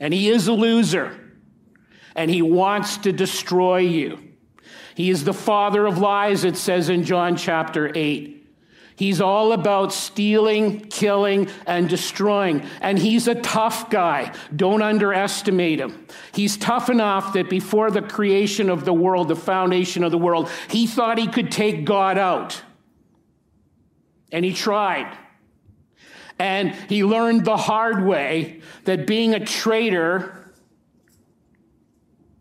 And 0.00 0.14
he 0.14 0.28
is 0.30 0.48
a 0.48 0.52
loser. 0.52 1.16
And 2.16 2.30
he 2.30 2.42
wants 2.42 2.96
to 2.98 3.12
destroy 3.12 3.78
you. 3.78 4.18
He 4.94 5.10
is 5.10 5.24
the 5.24 5.34
father 5.34 5.86
of 5.86 5.98
lies, 5.98 6.44
it 6.44 6.56
says 6.56 6.88
in 6.88 7.04
John 7.04 7.36
chapter 7.36 7.92
8. 7.94 8.39
He's 9.00 9.22
all 9.22 9.54
about 9.54 9.94
stealing, 9.94 10.80
killing, 10.80 11.48
and 11.66 11.88
destroying. 11.88 12.66
And 12.82 12.98
he's 12.98 13.28
a 13.28 13.34
tough 13.34 13.88
guy. 13.88 14.34
Don't 14.54 14.82
underestimate 14.82 15.80
him. 15.80 16.06
He's 16.34 16.58
tough 16.58 16.90
enough 16.90 17.32
that 17.32 17.48
before 17.48 17.90
the 17.90 18.02
creation 18.02 18.68
of 18.68 18.84
the 18.84 18.92
world, 18.92 19.28
the 19.28 19.36
foundation 19.36 20.04
of 20.04 20.10
the 20.10 20.18
world, 20.18 20.50
he 20.68 20.86
thought 20.86 21.16
he 21.16 21.28
could 21.28 21.50
take 21.50 21.86
God 21.86 22.18
out. 22.18 22.60
And 24.30 24.44
he 24.44 24.52
tried. 24.52 25.16
And 26.38 26.74
he 26.90 27.02
learned 27.02 27.46
the 27.46 27.56
hard 27.56 28.04
way 28.04 28.60
that 28.84 29.06
being 29.06 29.32
a 29.32 29.42
traitor 29.42 30.52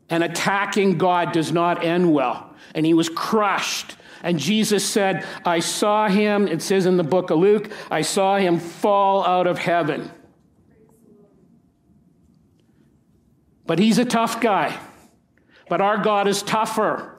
and 0.09 0.25
attacking 0.25 0.97
God 0.97 1.31
does 1.31 1.53
not 1.53 1.85
end 1.85 2.11
well. 2.13 2.53
And 2.75 2.85
he 2.85 2.93
was 2.93 3.07
crushed 3.07 3.95
and 4.23 4.39
Jesus 4.39 4.85
said, 4.85 5.25
I 5.45 5.59
saw 5.59 6.07
him, 6.07 6.47
it 6.47 6.61
says 6.61 6.85
in 6.85 6.97
the 6.97 7.03
book 7.03 7.29
of 7.29 7.39
Luke, 7.39 7.71
I 7.89 8.01
saw 8.01 8.37
him 8.37 8.59
fall 8.59 9.25
out 9.25 9.47
of 9.47 9.57
heaven. 9.57 10.11
But 13.65 13.79
he's 13.79 13.99
a 13.99 14.05
tough 14.05 14.41
guy. 14.41 14.79
But 15.69 15.81
our 15.81 15.97
God 15.97 16.27
is 16.27 16.41
tougher. 16.41 17.18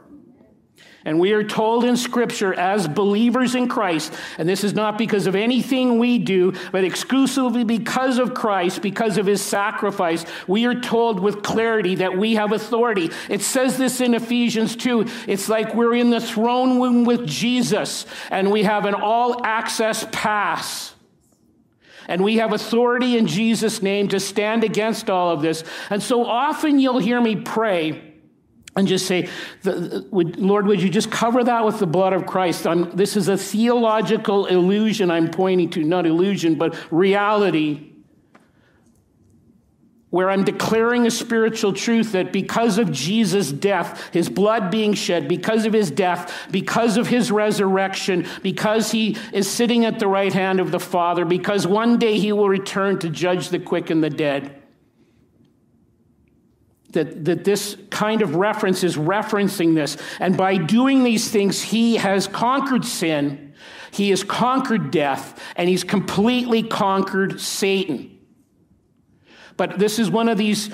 And 1.05 1.19
we 1.19 1.33
are 1.33 1.43
told 1.43 1.85
in 1.85 1.97
Scripture 1.97 2.53
as 2.53 2.87
believers 2.87 3.55
in 3.55 3.69
Christ, 3.69 4.13
and 4.37 4.47
this 4.47 4.63
is 4.63 4.75
not 4.75 4.99
because 4.99 5.27
of 5.27 5.35
anything 5.35 5.99
we 5.99 6.19
do, 6.19 6.53
but 6.73 6.85
exclusively 6.85 7.65
because 7.65 8.19
of 8.19 8.35
Christ, 8.35 8.83
because 8.83 9.17
of 9.17 9.25
his 9.25 9.41
sacrifice, 9.41 10.27
we 10.47 10.67
are 10.67 10.79
told 10.79 11.19
with 11.19 11.43
clarity 11.43 11.97
that 11.97 12.19
we 12.19 12.35
have 12.35 12.53
authority. 12.53 13.11
It 13.31 13.41
says 13.41 13.79
this 13.79 14.03
in 14.03 14.13
Ephesians 14.13 14.77
2. 14.77 15.07
It's 15.27 15.49
like 15.49 15.75
we're 15.75 15.95
in 15.95 16.11
the 16.11 16.21
throne 16.21 16.79
room 16.79 17.05
with 17.05 17.27
Jesus, 17.27 18.05
and 18.31 18.51
we 18.51 18.65
have 18.65 18.85
an 18.85 18.95
all 18.95 19.43
access 19.45 20.07
pass. 20.13 20.95
And 22.09 22.25
we 22.25 22.39
have 22.39 22.53
authority 22.53 23.17
in 23.17 23.27
Jesus' 23.27 23.83
name 23.83 24.09
to 24.09 24.21
stand 24.21 24.65
against 24.65 25.09
all 25.09 25.31
of 25.31 25.41
this. 25.41 25.65
And 25.89 26.03
so 26.03 26.27
often 26.27 26.79
you'll 26.79 26.99
hear 26.99 27.21
me 27.21 27.37
pray 27.37 28.10
and 28.77 28.87
just 28.87 29.07
say, 29.07 29.29
Lord, 29.65 30.67
would 30.67 30.81
you 30.81 30.89
just 30.89 31.11
cover 31.11 31.43
that 31.45 31.65
with 31.65 31.81
the 31.81 31.87
blood 31.87 32.13
of 32.13 32.27
Christ? 32.27 32.67
I'm, 32.67 32.91
this 32.97 33.17
is 33.17 33.29
a 33.29 33.37
theological 33.37 34.47
illusion 34.47 35.11
I'm 35.11 35.31
pointing 35.31 35.71
to, 35.71 35.83
not 35.83 36.07
illusion, 36.07 36.55
but 36.55 36.77
reality, 36.93 37.89
where 40.11 40.31
I'm 40.31 40.45
declaring 40.45 41.07
a 41.07 41.11
spiritual 41.11 41.73
truth 41.73 42.13
that 42.13 42.33
because 42.33 42.79
of 42.79 42.93
Jesus' 42.93 43.51
death, 43.51 44.13
his 44.13 44.29
blood 44.29 44.71
being 44.71 44.95
shed, 44.95 45.29
because 45.29 45.67
of 45.67 45.73
his 45.73 45.91
death, 45.91 46.49
because 46.51 46.97
of 46.97 47.09
his 47.09 47.31
resurrection, 47.33 48.27
because 48.43 48.93
he 48.93 49.17
is 49.33 49.49
sitting 49.49 49.85
at 49.85 49.99
the 49.99 50.09
right 50.09 50.33
hand 50.33 50.61
of 50.61 50.71
the 50.71 50.81
Father, 50.81 51.25
because 51.25 51.67
one 51.67 51.99
day 51.99 52.19
he 52.19 52.33
will 52.33 52.49
return 52.49 52.99
to 53.01 53.09
judge 53.09 53.49
the 53.49 53.59
quick 53.59 53.91
and 53.91 54.03
the 54.03 54.11
dead 54.11 54.60
that, 56.93 57.25
that 57.25 57.45
this 57.45 57.77
kind 57.91 58.23
of 58.23 58.35
reference 58.37 58.83
is 58.83 58.97
referencing 58.97 59.75
this. 59.75 59.97
And 60.19 60.37
by 60.37 60.57
doing 60.57 61.05
these 61.05 61.31
things, 61.31 61.63
he 61.63 61.97
has 61.97 62.27
conquered 62.27 62.85
sin, 62.85 63.55
he 63.91 64.11
has 64.11 64.25
conquered 64.25 64.91
death, 64.91 65.41
and 65.57 65.69
he's 65.69 65.85
completely 65.85 66.63
conquered 66.63 67.41
Satan. 67.41 68.19
But 69.57 69.79
this 69.79 69.99
is 69.99 70.11
one 70.11 70.29
of 70.29 70.39
these 70.39 70.71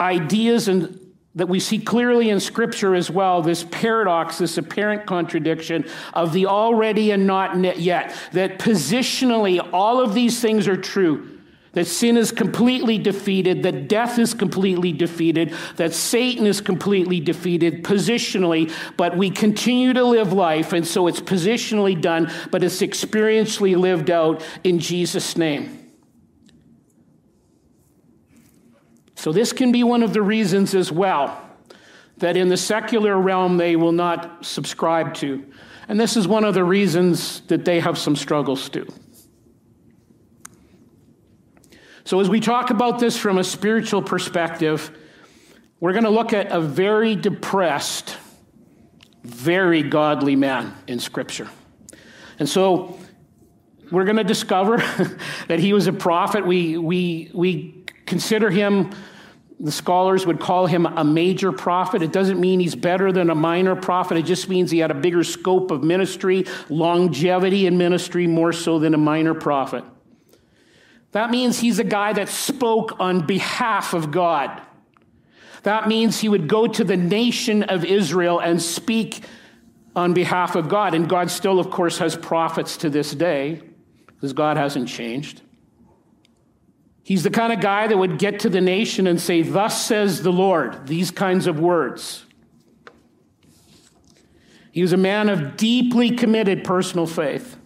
ideas 0.00 0.68
and 0.68 0.96
that 1.34 1.48
we 1.48 1.60
see 1.60 1.78
clearly 1.78 2.30
in 2.30 2.40
scripture 2.40 2.94
as 2.94 3.08
well 3.08 3.40
this 3.40 3.64
paradox 3.70 4.38
this 4.38 4.58
apparent 4.58 5.06
contradiction 5.06 5.84
of 6.12 6.32
the 6.32 6.46
already 6.46 7.12
and 7.12 7.26
not 7.26 7.56
yet 7.78 8.16
that 8.32 8.58
positionally 8.58 9.60
all 9.72 10.00
of 10.00 10.12
these 10.12 10.40
things 10.40 10.66
are 10.66 10.76
true 10.76 11.39
that 11.72 11.86
sin 11.86 12.16
is 12.16 12.32
completely 12.32 12.98
defeated, 12.98 13.62
that 13.62 13.88
death 13.88 14.18
is 14.18 14.34
completely 14.34 14.92
defeated, 14.92 15.54
that 15.76 15.92
Satan 15.94 16.46
is 16.46 16.60
completely 16.60 17.20
defeated 17.20 17.84
positionally, 17.84 18.72
but 18.96 19.16
we 19.16 19.30
continue 19.30 19.92
to 19.92 20.04
live 20.04 20.32
life, 20.32 20.72
and 20.72 20.86
so 20.86 21.06
it's 21.06 21.20
positionally 21.20 22.00
done, 22.00 22.30
but 22.50 22.64
it's 22.64 22.80
experientially 22.80 23.76
lived 23.76 24.10
out 24.10 24.42
in 24.64 24.78
Jesus' 24.78 25.36
name. 25.36 25.76
So, 29.14 29.32
this 29.32 29.52
can 29.52 29.70
be 29.70 29.84
one 29.84 30.02
of 30.02 30.14
the 30.14 30.22
reasons 30.22 30.74
as 30.74 30.90
well 30.90 31.38
that 32.16 32.36
in 32.36 32.48
the 32.48 32.56
secular 32.56 33.18
realm 33.18 33.58
they 33.58 33.76
will 33.76 33.92
not 33.92 34.44
subscribe 34.44 35.14
to. 35.14 35.44
And 35.88 35.98
this 35.98 36.16
is 36.16 36.28
one 36.28 36.44
of 36.44 36.54
the 36.54 36.64
reasons 36.64 37.40
that 37.48 37.64
they 37.64 37.80
have 37.80 37.98
some 37.98 38.14
struggles 38.14 38.68
too. 38.68 38.86
So, 42.10 42.18
as 42.18 42.28
we 42.28 42.40
talk 42.40 42.70
about 42.70 42.98
this 42.98 43.16
from 43.16 43.38
a 43.38 43.44
spiritual 43.44 44.02
perspective, 44.02 44.90
we're 45.78 45.92
going 45.92 46.02
to 46.02 46.10
look 46.10 46.32
at 46.32 46.50
a 46.50 46.60
very 46.60 47.14
depressed, 47.14 48.16
very 49.22 49.84
godly 49.84 50.34
man 50.34 50.74
in 50.88 50.98
Scripture. 50.98 51.48
And 52.40 52.48
so, 52.48 52.98
we're 53.92 54.06
going 54.06 54.16
to 54.16 54.24
discover 54.24 54.78
that 55.46 55.60
he 55.60 55.72
was 55.72 55.86
a 55.86 55.92
prophet. 55.92 56.44
We, 56.44 56.78
we, 56.78 57.30
we 57.32 57.84
consider 58.06 58.50
him, 58.50 58.90
the 59.60 59.70
scholars 59.70 60.26
would 60.26 60.40
call 60.40 60.66
him 60.66 60.86
a 60.86 61.04
major 61.04 61.52
prophet. 61.52 62.02
It 62.02 62.10
doesn't 62.10 62.40
mean 62.40 62.58
he's 62.58 62.74
better 62.74 63.12
than 63.12 63.30
a 63.30 63.36
minor 63.36 63.76
prophet, 63.76 64.16
it 64.16 64.24
just 64.24 64.48
means 64.48 64.72
he 64.72 64.80
had 64.80 64.90
a 64.90 64.94
bigger 64.94 65.22
scope 65.22 65.70
of 65.70 65.84
ministry, 65.84 66.44
longevity 66.70 67.68
in 67.68 67.78
ministry, 67.78 68.26
more 68.26 68.52
so 68.52 68.80
than 68.80 68.94
a 68.94 68.98
minor 68.98 69.32
prophet. 69.32 69.84
That 71.12 71.30
means 71.30 71.58
he's 71.58 71.78
a 71.78 71.84
guy 71.84 72.12
that 72.12 72.28
spoke 72.28 73.00
on 73.00 73.26
behalf 73.26 73.94
of 73.94 74.10
God. 74.10 74.60
That 75.64 75.88
means 75.88 76.20
he 76.20 76.28
would 76.28 76.48
go 76.48 76.66
to 76.66 76.84
the 76.84 76.96
nation 76.96 77.64
of 77.64 77.84
Israel 77.84 78.38
and 78.38 78.62
speak 78.62 79.24
on 79.94 80.14
behalf 80.14 80.54
of 80.54 80.68
God. 80.68 80.94
And 80.94 81.08
God 81.08 81.30
still, 81.30 81.58
of 81.58 81.70
course, 81.70 81.98
has 81.98 82.16
prophets 82.16 82.78
to 82.78 82.90
this 82.90 83.12
day 83.12 83.60
because 84.06 84.32
God 84.32 84.56
hasn't 84.56 84.88
changed. 84.88 85.42
He's 87.02 87.24
the 87.24 87.30
kind 87.30 87.52
of 87.52 87.60
guy 87.60 87.88
that 87.88 87.96
would 87.96 88.18
get 88.18 88.40
to 88.40 88.48
the 88.48 88.60
nation 88.60 89.06
and 89.06 89.20
say, 89.20 89.42
Thus 89.42 89.84
says 89.84 90.22
the 90.22 90.30
Lord, 90.30 90.86
these 90.86 91.10
kinds 91.10 91.46
of 91.46 91.58
words. 91.58 92.24
He 94.70 94.82
was 94.82 94.92
a 94.92 94.96
man 94.96 95.28
of 95.28 95.56
deeply 95.56 96.10
committed 96.10 96.62
personal 96.62 97.06
faith, 97.06 97.56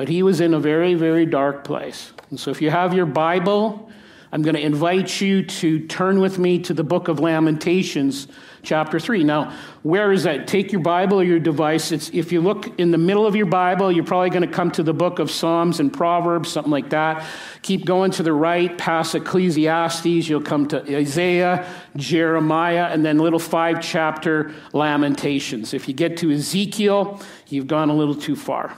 but 0.00 0.08
he 0.08 0.22
was 0.22 0.40
in 0.40 0.54
a 0.54 0.58
very, 0.58 0.94
very 0.94 1.26
dark 1.26 1.62
place. 1.62 2.14
And 2.30 2.40
so 2.40 2.50
if 2.50 2.62
you 2.62 2.70
have 2.70 2.94
your 2.94 3.04
Bible, 3.04 3.90
I'm 4.32 4.40
going 4.40 4.54
to 4.54 4.62
invite 4.62 5.20
you 5.20 5.44
to 5.44 5.86
turn 5.88 6.20
with 6.20 6.38
me 6.38 6.58
to 6.60 6.72
the 6.72 6.82
book 6.82 7.08
of 7.08 7.20
Lamentations, 7.20 8.26
chapter 8.62 8.98
3. 8.98 9.24
Now, 9.24 9.54
where 9.82 10.10
is 10.10 10.22
that? 10.22 10.46
Take 10.46 10.72
your 10.72 10.80
Bible 10.80 11.20
or 11.20 11.22
your 11.22 11.38
device. 11.38 11.92
It's, 11.92 12.08
if 12.14 12.32
you 12.32 12.40
look 12.40 12.80
in 12.80 12.92
the 12.92 12.96
middle 12.96 13.26
of 13.26 13.36
your 13.36 13.44
Bible, 13.44 13.92
you're 13.92 14.06
probably 14.06 14.30
going 14.30 14.48
to 14.48 14.48
come 14.48 14.70
to 14.70 14.82
the 14.82 14.94
book 14.94 15.18
of 15.18 15.30
Psalms 15.30 15.80
and 15.80 15.92
Proverbs, 15.92 16.50
something 16.50 16.72
like 16.72 16.88
that. 16.88 17.22
Keep 17.60 17.84
going 17.84 18.10
to 18.12 18.22
the 18.22 18.32
right, 18.32 18.78
past 18.78 19.14
Ecclesiastes, 19.14 20.06
you'll 20.06 20.40
come 20.40 20.66
to 20.68 20.96
Isaiah, 20.96 21.70
Jeremiah, 21.94 22.86
and 22.86 23.04
then 23.04 23.18
little 23.18 23.38
five 23.38 23.82
chapter 23.82 24.54
Lamentations. 24.72 25.74
If 25.74 25.88
you 25.88 25.92
get 25.92 26.16
to 26.18 26.30
Ezekiel, 26.30 27.20
you've 27.48 27.66
gone 27.66 27.90
a 27.90 27.94
little 27.94 28.14
too 28.14 28.34
far. 28.34 28.74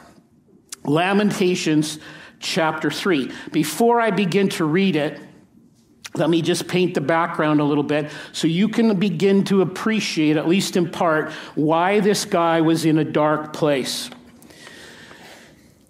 Lamentations 0.85 1.99
chapter 2.41 2.91
3. 2.91 3.31
Before 3.53 4.01
I 4.01 4.11
begin 4.11 4.49
to 4.51 4.65
read 4.65 4.97
it, 4.97 5.21
let 6.15 6.29
me 6.29 6.43
just 6.43 6.69
paint 6.69 6.95
the 6.95 7.01
background 7.01 7.61
a 7.61 7.65
little 7.65 7.85
bit 7.85 8.11
so 8.33 8.47
you 8.47 8.69
can 8.69 8.99
begin 8.99 9.45
to 9.45 9.62
appreciate, 9.62 10.37
at 10.37 10.47
least 10.47 10.77
in 10.77 10.91
part, 10.91 11.33
why 11.55 12.01
this 12.01 12.25
guy 12.25 12.61
was 12.61 12.85
in 12.85 12.99
a 12.99 13.05
dark 13.05 13.53
place. 13.53 14.11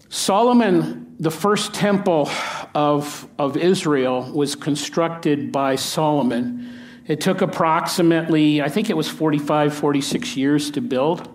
Solomon, 0.08 1.16
the 1.18 1.30
first 1.30 1.74
temple 1.74 2.30
of, 2.74 3.26
of 3.38 3.56
Israel, 3.56 4.30
was 4.32 4.54
constructed 4.54 5.50
by 5.50 5.74
Solomon. 5.74 6.78
It 7.06 7.20
took 7.20 7.40
approximately, 7.40 8.62
I 8.62 8.68
think 8.68 8.90
it 8.90 8.96
was 8.96 9.08
45, 9.08 9.74
46 9.74 10.36
years 10.36 10.70
to 10.72 10.80
build. 10.80 11.28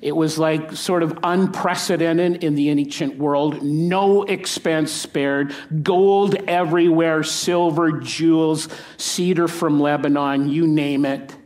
It 0.00 0.14
was 0.14 0.38
like 0.38 0.72
sort 0.72 1.02
of 1.02 1.18
unprecedented 1.22 2.44
in 2.44 2.54
the 2.54 2.70
ancient 2.70 3.18
world. 3.18 3.62
No 3.62 4.22
expense 4.22 4.92
spared. 4.92 5.54
Gold 5.82 6.36
everywhere, 6.46 7.22
silver, 7.22 7.92
jewels, 8.00 8.68
cedar 8.96 9.48
from 9.48 9.80
Lebanon, 9.80 10.48
you 10.48 10.66
name 10.66 11.04
it. 11.04 11.36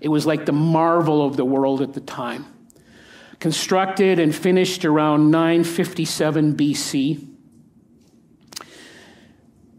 It 0.00 0.08
was 0.08 0.26
like 0.26 0.46
the 0.46 0.52
marvel 0.52 1.24
of 1.24 1.36
the 1.36 1.44
world 1.44 1.82
at 1.82 1.92
the 1.92 2.00
time. 2.00 2.46
Constructed 3.38 4.18
and 4.18 4.34
finished 4.34 4.84
around 4.84 5.30
957 5.30 6.56
BC. 6.56 7.26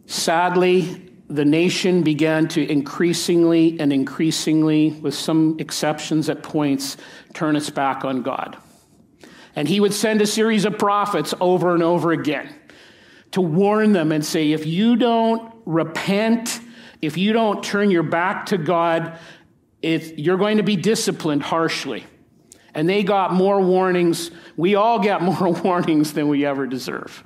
Sadly, 0.06 1.11
the 1.32 1.46
nation 1.46 2.04
began 2.04 2.50
to 2.50 2.70
increasingly 2.70 3.80
and 3.80 3.94
increasingly, 3.94 4.92
with 4.92 5.16
some 5.16 5.56
exceptions 5.60 6.30
at 6.30 6.44
points, 6.44 6.98
turn 7.34 7.56
its 7.56 7.70
back 7.70 8.04
on 8.04 8.22
God. 8.22 8.58
And 9.56 9.66
he 9.66 9.80
would 9.80 9.94
send 9.94 10.22
a 10.22 10.28
series 10.28 10.66
of 10.66 10.78
prophets 10.78 11.34
over 11.40 11.74
and 11.74 11.82
over 11.82 12.12
again 12.12 12.54
to 13.32 13.40
warn 13.40 13.94
them 13.94 14.12
and 14.12 14.26
say, 14.26 14.52
if 14.52 14.66
you 14.66 14.98
don't 14.98 15.54
repent, 15.66 16.60
if 17.02 17.18
you 17.18 17.32
don't 17.32 17.64
turn 17.64 17.92
your 17.92 18.04
back 18.04 18.48
to 18.48 18.58
God, 18.58 19.18
you're 19.82 20.38
going 20.38 20.58
to 20.58 20.64
be 20.64 20.76
disciplined 20.76 21.44
harshly. 21.44 22.06
And 22.74 22.90
they 22.90 23.04
got 23.04 23.34
more 23.34 23.62
warnings. 23.62 24.32
We 24.58 24.76
all 24.76 25.00
get 25.00 25.22
more 25.22 25.54
warnings 25.54 26.12
than 26.12 26.28
we 26.28 26.46
ever 26.46 26.68
deserve. 26.68 27.24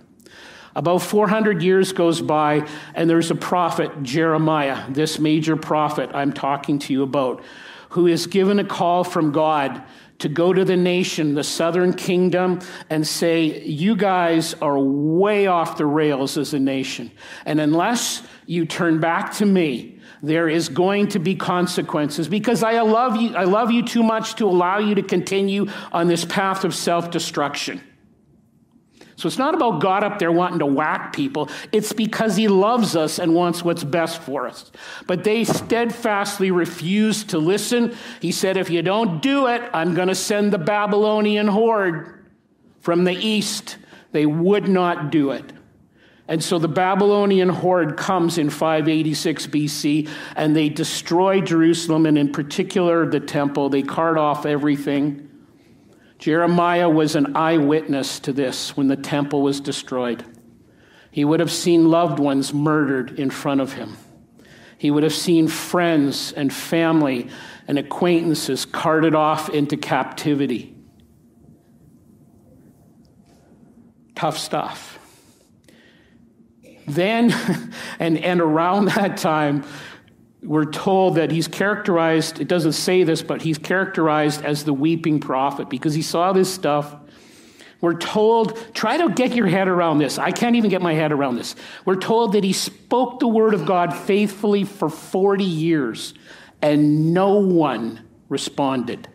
About 0.76 1.02
400 1.02 1.64
years 1.64 1.94
goes 1.94 2.22
by, 2.22 2.68
and 2.94 3.10
there's 3.10 3.32
a 3.32 3.36
prophet, 3.36 4.04
Jeremiah, 4.04 4.84
this 4.90 5.20
major 5.20 5.56
prophet 5.56 6.10
I'm 6.14 6.34
talking 6.34 6.80
to 6.80 6.94
you 6.94 7.04
about, 7.04 7.42
who 7.90 8.08
is 8.08 8.28
given 8.28 8.60
a 8.60 8.66
call 8.66 9.06
from 9.06 9.32
God 9.32 9.82
to 10.20 10.30
go 10.30 10.52
to 10.52 10.66
the 10.66 10.76
nation, 10.76 11.34
the 11.34 11.44
southern 11.44 11.94
kingdom, 11.94 12.60
and 12.90 13.08
say, 13.08 13.62
You 13.64 13.96
guys 13.96 14.54
are 14.56 14.78
way 14.78 15.48
off 15.48 15.78
the 15.78 15.86
rails 15.86 16.38
as 16.38 16.54
a 16.54 16.60
nation. 16.60 17.12
And 17.46 17.62
unless 17.62 18.22
you 18.46 18.66
turn 18.66 19.00
back 19.00 19.34
to 19.36 19.46
me, 19.46 20.00
there 20.22 20.50
is 20.50 20.70
going 20.70 21.08
to 21.10 21.20
be 21.20 21.36
consequences 21.36 22.28
because 22.28 22.64
I 22.64 22.82
love 22.82 23.16
you, 23.16 23.36
I 23.36 23.44
love 23.44 23.72
you 23.72 23.84
too 23.84 24.04
much 24.04 24.36
to 24.36 24.46
allow 24.46 24.80
you 24.80 24.96
to 24.96 25.04
continue 25.04 25.68
on 25.92 26.08
this 26.08 26.26
path 26.26 26.66
of 26.66 26.76
self 26.76 27.12
destruction. 27.12 27.82
So 29.18 29.28
it's 29.28 29.38
not 29.38 29.56
about 29.56 29.82
God 29.82 30.04
up 30.04 30.20
there 30.20 30.32
wanting 30.32 30.60
to 30.60 30.66
whack 30.66 31.14
people. 31.14 31.50
It's 31.72 31.94
because 31.94 32.36
he 32.36 32.50
loves 32.50 32.96
us 32.96 33.18
and 33.18 33.34
wants 33.34 33.64
what's 33.64 33.84
best 33.84 34.22
for 34.22 34.46
us. 34.46 34.72
But 35.08 35.24
they 35.24 35.46
steadfastly 35.46 36.52
refused 36.52 37.30
to 37.30 37.38
listen. 37.38 37.96
He 38.20 38.34
said, 38.34 38.58
If 38.58 38.70
you 38.70 38.82
don't 38.82 39.22
do 39.22 39.48
it, 39.48 39.62
I'm 39.74 39.96
going 39.96 40.10
to 40.10 40.16
send 40.16 40.52
the 40.52 40.58
Babylonian 40.58 41.48
horde 41.48 42.26
from 42.82 43.06
the 43.06 43.14
east. 43.14 43.78
They 44.12 44.26
would 44.26 44.68
not 44.68 45.12
do 45.12 45.32
it. 45.32 45.54
And 46.28 46.44
so 46.44 46.58
the 46.58 46.68
Babylonian 46.68 47.50
horde 47.50 47.98
comes 47.98 48.38
in 48.38 48.50
586 48.50 49.48
BC 49.48 50.10
and 50.36 50.56
they 50.56 50.70
destroy 50.70 51.40
Jerusalem 51.40 52.06
and, 52.06 52.18
in 52.18 52.32
particular, 52.32 53.06
the 53.06 53.20
temple. 53.20 53.70
They 53.70 53.84
cart 53.84 54.18
off 54.18 54.46
everything. 54.46 55.30
Jeremiah 56.18 56.90
was 56.90 57.16
an 57.16 57.36
eyewitness 57.36 58.20
to 58.22 58.34
this 58.34 58.76
when 58.78 58.88
the 58.88 58.96
temple 58.96 59.42
was 59.42 59.60
destroyed. 59.60 60.24
He 61.12 61.26
would 61.26 61.40
have 61.40 61.52
seen 61.52 61.90
loved 61.90 62.20
ones 62.20 62.54
murdered 62.54 63.20
in 63.20 63.30
front 63.30 63.62
of 63.62 63.74
him. 63.74 63.98
He 64.78 64.92
would 64.92 65.04
have 65.04 65.14
seen 65.14 65.48
friends 65.48 66.32
and 66.34 66.54
family 66.54 67.30
and 67.68 67.80
acquaintances 67.80 68.66
carted 68.66 69.16
off 69.16 69.50
into 69.50 69.78
captivity. 69.78 70.76
Tough 74.16 74.38
stuff. 74.38 75.00
Then, 76.88 77.34
and, 78.00 78.18
and 78.18 78.42
around 78.42 78.86
that 78.86 79.18
time, 79.18 79.64
we're 80.46 80.66
told 80.66 81.16
that 81.16 81.32
he's 81.32 81.48
characterized, 81.48 82.40
it 82.40 82.48
doesn't 82.48 82.74
say 82.74 83.04
this, 83.04 83.22
but 83.22 83.42
he's 83.42 83.58
characterized 83.58 84.44
as 84.44 84.64
the 84.64 84.74
weeping 84.74 85.20
prophet 85.20 85.70
because 85.70 85.94
he 85.94 86.02
saw 86.02 86.34
this 86.34 86.54
stuff. 86.54 86.96
We're 87.82 87.98
told, 87.98 88.74
try 88.74 88.98
to 88.98 89.10
get 89.10 89.34
your 89.34 89.48
head 89.48 89.68
around 89.68 89.98
this. 89.98 90.18
I 90.18 90.32
can't 90.32 90.56
even 90.56 90.70
get 90.70 90.82
my 90.82 90.94
head 90.94 91.12
around 91.12 91.36
this. 91.36 91.56
We're 91.84 91.98
told 91.98 92.34
that 92.34 92.44
he 92.44 92.54
spoke 92.54 93.20
the 93.20 93.28
word 93.28 93.54
of 93.54 93.66
God 93.66 93.96
faithfully 93.96 94.64
for 94.64 94.90
40 94.90 95.44
years 95.44 96.14
and 96.62 97.14
no 97.14 97.40
one 97.40 98.08
responded. 98.30 99.08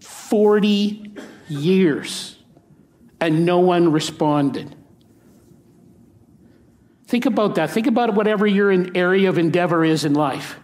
40 0.00 1.12
years 1.48 2.38
and 3.20 3.46
no 3.46 3.58
one 3.58 3.92
responded. 3.92 4.74
Think 7.14 7.26
about 7.26 7.54
that. 7.54 7.70
Think 7.70 7.86
about 7.86 8.16
whatever 8.16 8.44
your 8.44 8.72
area 8.96 9.28
of 9.28 9.38
endeavor 9.38 9.84
is 9.84 10.04
in 10.04 10.14
life. 10.14 10.58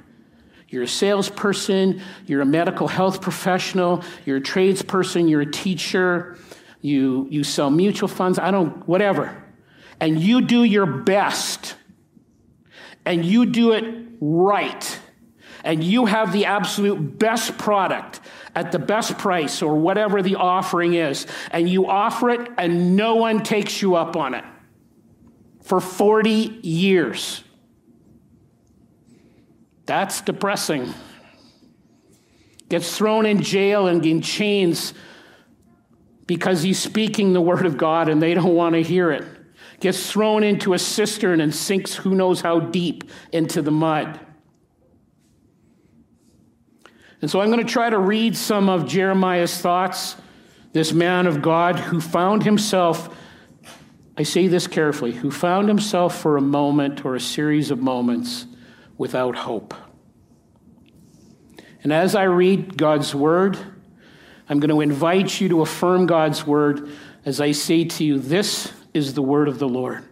You're 0.69 0.83
a 0.83 0.89
salesperson, 0.89 2.03
you're 2.27 2.41
a 2.41 2.45
medical 2.45 2.89
health 2.89 3.21
professional, 3.21 4.03
you're 4.27 4.39
a 4.39 4.41
tradesperson, 4.41 5.31
you're 5.31 5.43
a 5.43 5.47
teacher, 5.47 6.39
you, 6.81 7.29
you 7.31 7.45
sell 7.45 7.71
mutual 7.71 8.09
funds, 8.09 8.37
I 8.41 8.51
don't, 8.51 8.85
whatever. 8.89 9.45
And 10.01 10.19
you 10.21 10.41
do 10.41 10.65
your 10.65 10.87
best, 10.87 11.77
and 13.05 13.25
you 13.25 13.47
do 13.47 13.71
it 13.71 13.85
right, 14.21 14.99
and 15.63 15.85
you 15.85 16.07
have 16.07 16.33
the 16.33 16.47
absolute 16.47 17.17
best 17.17 17.59
product 17.59 18.19
at 18.57 18.73
the 18.73 18.81
best 18.81 19.19
price 19.19 19.63
or 19.63 19.77
whatever 19.77 20.21
the 20.21 20.35
offering 20.35 20.95
is, 20.95 21.29
and 21.53 21.69
you 21.69 21.87
offer 21.87 22.29
it, 22.31 22.51
and 22.59 22.97
no 22.97 23.15
one 23.15 23.45
takes 23.45 23.81
you 23.81 23.95
up 23.95 24.17
on 24.17 24.35
it 24.35 24.45
for 25.63 25.81
40 25.81 26.31
years. 26.63 27.45
That's 29.87 30.21
depressing. 30.21 30.95
Gets 32.69 32.97
thrown 32.97 33.27
in 33.27 33.43
jail 33.43 33.89
and 33.89 34.05
in 34.07 34.23
chains 34.23 34.95
because 36.27 36.63
he's 36.63 36.79
speaking 36.79 37.33
the 37.33 37.41
word 37.41 37.67
of 37.67 37.77
God 37.77 38.09
and 38.09 38.23
they 38.23 38.35
don't 38.35 38.55
want 38.55 38.75
to 38.75 38.83
hear 38.83 39.11
it. 39.11 39.25
Gets 39.81 40.11
thrown 40.11 40.45
into 40.45 40.75
a 40.75 40.79
cistern 40.79 41.41
and 41.41 41.53
sinks 41.53 41.95
who 41.95 42.15
knows 42.15 42.41
how 42.41 42.61
deep 42.61 43.05
into 43.33 43.63
the 43.63 43.73
mud. 43.73 44.21
And 47.21 47.31
so 47.31 47.41
I'm 47.41 47.51
going 47.51 47.67
to 47.67 47.73
try 47.73 47.91
to 47.91 47.99
read 47.99 48.37
some 48.37 48.69
of 48.69 48.87
Jeremiah's 48.87 49.59
thoughts, 49.59 50.17
this 50.73 50.93
man 50.93 51.27
of 51.27 51.43
God 51.43 51.79
who 51.79 52.01
found 52.01 52.45
himself 52.45 53.15
I 54.21 54.23
say 54.23 54.49
this 54.49 54.67
carefully, 54.67 55.13
who 55.13 55.31
found 55.31 55.69
himself 55.69 56.21
for 56.21 56.37
a 56.37 56.43
moment 56.43 57.07
or 57.07 57.15
a 57.15 57.21
series 57.21 57.71
of 57.71 57.81
moments 57.81 58.45
without 58.99 59.35
hope. 59.35 59.73
And 61.83 61.91
as 61.91 62.15
I 62.15 62.25
read 62.25 62.77
God's 62.77 63.15
word, 63.15 63.57
I'm 64.47 64.61
going 64.61 64.69
to 64.69 64.83
invite 64.83 65.41
you 65.41 65.49
to 65.49 65.63
affirm 65.63 66.05
God's 66.05 66.47
word 66.47 66.91
as 67.25 67.41
I 67.41 67.53
say 67.53 67.85
to 67.87 68.05
you, 68.05 68.19
This 68.19 68.71
is 68.93 69.15
the 69.15 69.23
word 69.23 69.49
of 69.49 69.59
the 69.59 69.67
Lord. 69.67 70.05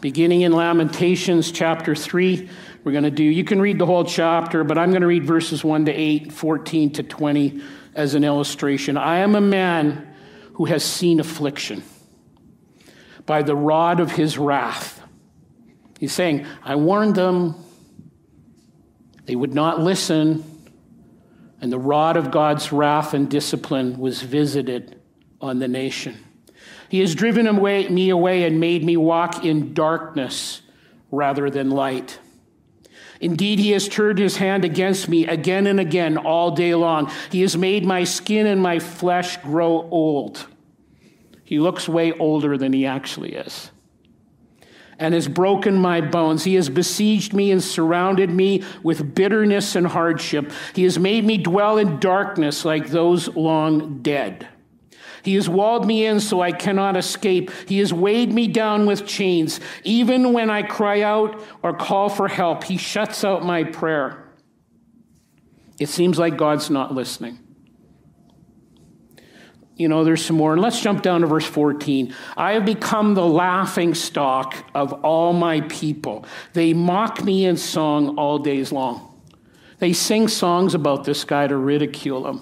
Beginning 0.00 0.40
in 0.40 0.50
Lamentations 0.50 1.52
chapter 1.52 1.94
3, 1.94 2.48
we're 2.82 2.90
going 2.90 3.04
to 3.04 3.12
do, 3.12 3.22
you 3.22 3.44
can 3.44 3.62
read 3.62 3.78
the 3.78 3.86
whole 3.86 4.04
chapter, 4.04 4.64
but 4.64 4.76
I'm 4.76 4.90
going 4.90 5.02
to 5.02 5.06
read 5.06 5.24
verses 5.24 5.62
1 5.62 5.84
to 5.84 5.92
8, 5.92 6.32
14 6.32 6.92
to 6.94 7.04
20 7.04 7.62
as 7.94 8.14
an 8.14 8.24
illustration. 8.24 8.96
I 8.96 9.18
am 9.18 9.36
a 9.36 9.40
man 9.40 10.16
who 10.54 10.64
has 10.64 10.82
seen 10.82 11.20
affliction 11.20 11.84
by 13.28 13.42
the 13.42 13.54
rod 13.54 14.00
of 14.00 14.10
his 14.10 14.38
wrath. 14.38 15.02
He's 16.00 16.12
saying, 16.14 16.46
I 16.64 16.76
warned 16.76 17.14
them, 17.14 17.54
they 19.26 19.36
would 19.36 19.52
not 19.52 19.80
listen, 19.80 20.42
and 21.60 21.70
the 21.70 21.78
rod 21.78 22.16
of 22.16 22.30
God's 22.30 22.72
wrath 22.72 23.12
and 23.12 23.30
discipline 23.30 23.98
was 23.98 24.22
visited 24.22 24.98
on 25.42 25.58
the 25.58 25.68
nation. 25.68 26.16
He 26.88 27.00
has 27.00 27.14
driven 27.14 27.46
away, 27.46 27.86
me 27.88 28.08
away 28.08 28.44
and 28.44 28.58
made 28.58 28.82
me 28.82 28.96
walk 28.96 29.44
in 29.44 29.74
darkness 29.74 30.62
rather 31.10 31.50
than 31.50 31.70
light. 31.70 32.18
Indeed, 33.20 33.58
he 33.58 33.72
has 33.72 33.88
turned 33.88 34.18
his 34.18 34.38
hand 34.38 34.64
against 34.64 35.06
me 35.06 35.26
again 35.26 35.66
and 35.66 35.78
again 35.78 36.16
all 36.16 36.52
day 36.52 36.74
long. 36.74 37.12
He 37.30 37.42
has 37.42 37.58
made 37.58 37.84
my 37.84 38.04
skin 38.04 38.46
and 38.46 38.62
my 38.62 38.78
flesh 38.78 39.36
grow 39.38 39.86
old. 39.90 40.46
He 41.48 41.58
looks 41.58 41.88
way 41.88 42.12
older 42.12 42.58
than 42.58 42.74
he 42.74 42.84
actually 42.84 43.32
is. 43.32 43.70
And 44.98 45.14
has 45.14 45.28
broken 45.28 45.76
my 45.76 46.02
bones. 46.02 46.44
He 46.44 46.56
has 46.56 46.68
besieged 46.68 47.32
me 47.32 47.50
and 47.50 47.64
surrounded 47.64 48.28
me 48.28 48.64
with 48.82 49.14
bitterness 49.14 49.74
and 49.74 49.86
hardship. 49.86 50.52
He 50.74 50.84
has 50.84 50.98
made 50.98 51.24
me 51.24 51.38
dwell 51.38 51.78
in 51.78 52.00
darkness 52.00 52.66
like 52.66 52.88
those 52.88 53.28
long 53.28 54.02
dead. 54.02 54.46
He 55.22 55.36
has 55.36 55.48
walled 55.48 55.86
me 55.86 56.04
in 56.04 56.20
so 56.20 56.42
I 56.42 56.52
cannot 56.52 56.98
escape. 56.98 57.50
He 57.66 57.78
has 57.78 57.94
weighed 57.94 58.30
me 58.30 58.46
down 58.48 58.84
with 58.84 59.06
chains. 59.06 59.58
Even 59.84 60.34
when 60.34 60.50
I 60.50 60.62
cry 60.62 61.00
out 61.00 61.42
or 61.62 61.72
call 61.72 62.10
for 62.10 62.28
help, 62.28 62.64
he 62.64 62.76
shuts 62.76 63.24
out 63.24 63.42
my 63.42 63.64
prayer. 63.64 64.22
It 65.80 65.88
seems 65.88 66.18
like 66.18 66.36
God's 66.36 66.68
not 66.68 66.94
listening 66.94 67.38
you 69.78 69.88
know, 69.88 70.04
there's 70.04 70.24
some 70.24 70.36
more. 70.36 70.52
And 70.52 70.60
let's 70.60 70.80
jump 70.80 71.02
down 71.02 71.20
to 71.20 71.28
verse 71.28 71.46
14. 71.46 72.12
I 72.36 72.52
have 72.52 72.66
become 72.66 73.14
the 73.14 73.24
laughing 73.24 73.94
stock 73.94 74.56
of 74.74 74.92
all 75.04 75.32
my 75.32 75.60
people. 75.62 76.26
They 76.52 76.74
mock 76.74 77.22
me 77.22 77.46
in 77.46 77.56
song 77.56 78.18
all 78.18 78.40
days 78.40 78.72
long. 78.72 79.22
They 79.78 79.92
sing 79.92 80.26
songs 80.26 80.74
about 80.74 81.04
this 81.04 81.22
guy 81.22 81.46
to 81.46 81.56
ridicule 81.56 82.26
him. 82.26 82.40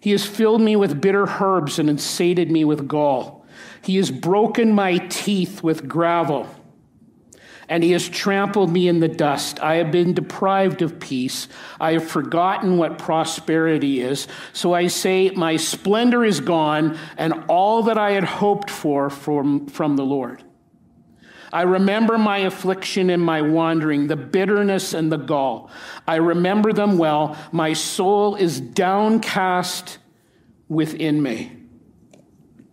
He 0.00 0.10
has 0.12 0.24
filled 0.24 0.62
me 0.62 0.74
with 0.76 1.00
bitter 1.00 1.26
herbs 1.26 1.78
and 1.78 2.00
sated 2.00 2.50
me 2.50 2.64
with 2.64 2.88
gall. 2.88 3.46
He 3.84 3.96
has 3.96 4.10
broken 4.10 4.72
my 4.72 4.96
teeth 4.96 5.62
with 5.62 5.86
gravel, 5.86 6.48
and 7.72 7.82
he 7.82 7.92
has 7.92 8.06
trampled 8.06 8.70
me 8.70 8.86
in 8.86 9.00
the 9.00 9.08
dust. 9.08 9.58
I 9.60 9.76
have 9.76 9.90
been 9.90 10.12
deprived 10.12 10.82
of 10.82 11.00
peace. 11.00 11.48
I 11.80 11.92
have 11.92 12.06
forgotten 12.06 12.76
what 12.76 12.98
prosperity 12.98 14.02
is. 14.02 14.28
So 14.52 14.74
I 14.74 14.88
say, 14.88 15.30
My 15.30 15.56
splendor 15.56 16.22
is 16.22 16.40
gone, 16.40 16.98
and 17.16 17.32
all 17.48 17.84
that 17.84 17.96
I 17.96 18.10
had 18.10 18.24
hoped 18.24 18.68
for 18.68 19.08
from, 19.08 19.68
from 19.68 19.96
the 19.96 20.04
Lord. 20.04 20.44
I 21.50 21.62
remember 21.62 22.18
my 22.18 22.40
affliction 22.40 23.08
and 23.08 23.24
my 23.24 23.40
wandering, 23.40 24.06
the 24.06 24.16
bitterness 24.16 24.92
and 24.92 25.10
the 25.10 25.16
gall. 25.16 25.70
I 26.06 26.16
remember 26.16 26.74
them 26.74 26.98
well. 26.98 27.38
My 27.52 27.72
soul 27.72 28.34
is 28.34 28.60
downcast 28.60 29.96
within 30.68 31.22
me. 31.22 31.52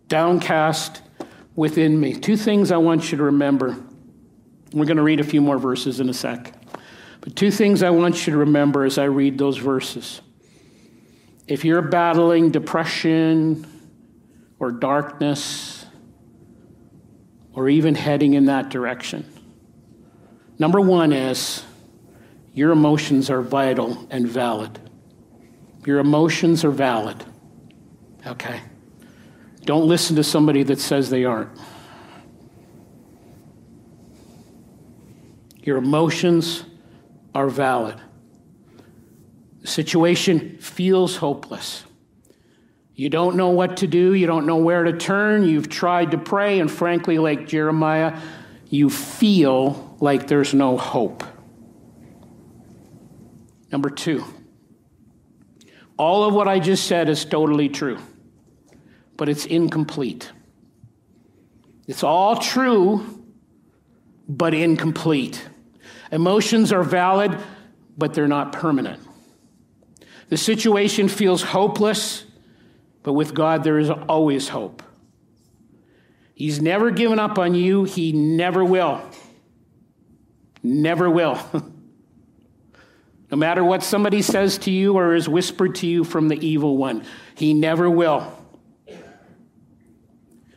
Downcast 0.08 1.00
within 1.56 1.98
me. 1.98 2.12
Two 2.12 2.36
things 2.36 2.70
I 2.70 2.76
want 2.76 3.10
you 3.10 3.16
to 3.16 3.24
remember. 3.24 3.82
We're 4.72 4.86
going 4.86 4.96
to 4.96 5.02
read 5.02 5.20
a 5.20 5.24
few 5.24 5.40
more 5.40 5.58
verses 5.58 6.00
in 6.00 6.08
a 6.08 6.14
sec. 6.14 6.54
But 7.20 7.36
two 7.36 7.50
things 7.50 7.82
I 7.82 7.90
want 7.90 8.26
you 8.26 8.32
to 8.32 8.38
remember 8.38 8.84
as 8.84 8.98
I 8.98 9.04
read 9.04 9.36
those 9.36 9.58
verses. 9.58 10.20
If 11.46 11.64
you're 11.64 11.82
battling 11.82 12.50
depression 12.50 13.66
or 14.58 14.70
darkness, 14.70 15.80
or 17.52 17.68
even 17.68 17.94
heading 17.94 18.34
in 18.34 18.46
that 18.46 18.68
direction. 18.68 19.24
Number 20.58 20.80
one 20.80 21.12
is 21.12 21.64
your 22.54 22.70
emotions 22.72 23.30
are 23.30 23.42
vital 23.42 24.06
and 24.10 24.26
valid. 24.26 24.78
Your 25.86 25.98
emotions 25.98 26.64
are 26.64 26.70
valid. 26.70 27.24
Okay? 28.26 28.60
Don't 29.64 29.86
listen 29.86 30.16
to 30.16 30.24
somebody 30.24 30.62
that 30.64 30.78
says 30.78 31.10
they 31.10 31.24
aren't. 31.24 31.50
Your 35.62 35.76
emotions 35.76 36.64
are 37.34 37.48
valid. 37.48 38.00
The 39.60 39.66
situation 39.66 40.58
feels 40.58 41.16
hopeless. 41.16 41.84
You 42.94 43.08
don't 43.08 43.36
know 43.36 43.50
what 43.50 43.78
to 43.78 43.86
do. 43.86 44.14
You 44.14 44.26
don't 44.26 44.46
know 44.46 44.56
where 44.56 44.84
to 44.84 44.96
turn. 44.96 45.44
You've 45.44 45.68
tried 45.68 46.10
to 46.10 46.18
pray, 46.18 46.60
and 46.60 46.70
frankly, 46.70 47.18
like 47.18 47.46
Jeremiah, 47.46 48.18
you 48.68 48.90
feel 48.90 49.96
like 50.00 50.26
there's 50.26 50.54
no 50.54 50.76
hope. 50.76 51.24
Number 53.72 53.90
two, 53.90 54.24
all 55.96 56.24
of 56.24 56.34
what 56.34 56.48
I 56.48 56.58
just 56.58 56.86
said 56.86 57.08
is 57.08 57.24
totally 57.24 57.68
true, 57.68 57.98
but 59.16 59.28
it's 59.28 59.46
incomplete. 59.46 60.30
It's 61.86 62.02
all 62.02 62.36
true, 62.36 63.19
but 64.36 64.54
incomplete. 64.54 65.48
Emotions 66.12 66.72
are 66.72 66.82
valid, 66.82 67.36
but 67.96 68.14
they're 68.14 68.28
not 68.28 68.52
permanent. 68.52 69.00
The 70.28 70.36
situation 70.36 71.08
feels 71.08 71.42
hopeless 71.42 72.24
but 73.02 73.14
with 73.14 73.34
God, 73.34 73.64
there 73.64 73.78
is 73.78 73.90
always 73.90 74.48
hope. 74.48 74.82
He's 76.34 76.60
never 76.60 76.90
given 76.90 77.18
up 77.18 77.38
on 77.38 77.54
you, 77.54 77.84
He 77.84 78.12
never 78.12 78.64
will. 78.64 79.00
Never 80.62 81.08
will. 81.08 81.38
no 83.30 83.36
matter 83.36 83.64
what 83.64 83.82
somebody 83.82 84.22
says 84.22 84.58
to 84.58 84.70
you 84.70 84.94
or 84.94 85.14
is 85.14 85.28
whispered 85.28 85.76
to 85.76 85.86
you 85.86 86.04
from 86.04 86.28
the 86.28 86.46
evil 86.46 86.76
one, 86.76 87.04
He 87.34 87.54
never 87.54 87.88
will. 87.88 88.36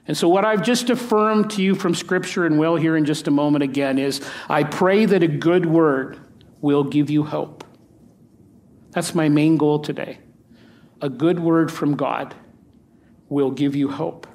And 0.07 0.17
so, 0.17 0.27
what 0.27 0.43
I've 0.43 0.63
just 0.63 0.89
affirmed 0.89 1.51
to 1.51 1.63
you 1.63 1.75
from 1.75 1.95
Scripture 1.95 2.45
and 2.45 2.59
will 2.59 2.75
here 2.75 2.97
in 2.97 3.05
just 3.05 3.27
a 3.27 3.31
moment 3.31 3.63
again 3.63 3.97
is 3.97 4.21
I 4.49 4.63
pray 4.63 5.05
that 5.05 5.23
a 5.23 5.27
good 5.27 5.65
word 5.65 6.19
will 6.61 6.83
give 6.83 7.09
you 7.09 7.23
hope. 7.23 7.63
That's 8.91 9.15
my 9.15 9.29
main 9.29 9.57
goal 9.57 9.79
today 9.79 10.19
a 11.01 11.09
good 11.09 11.37
word 11.37 11.69
from 11.69 11.95
God 11.97 12.33
will 13.27 13.51
give 13.51 13.75
you 13.75 13.89
hope. 13.89 14.25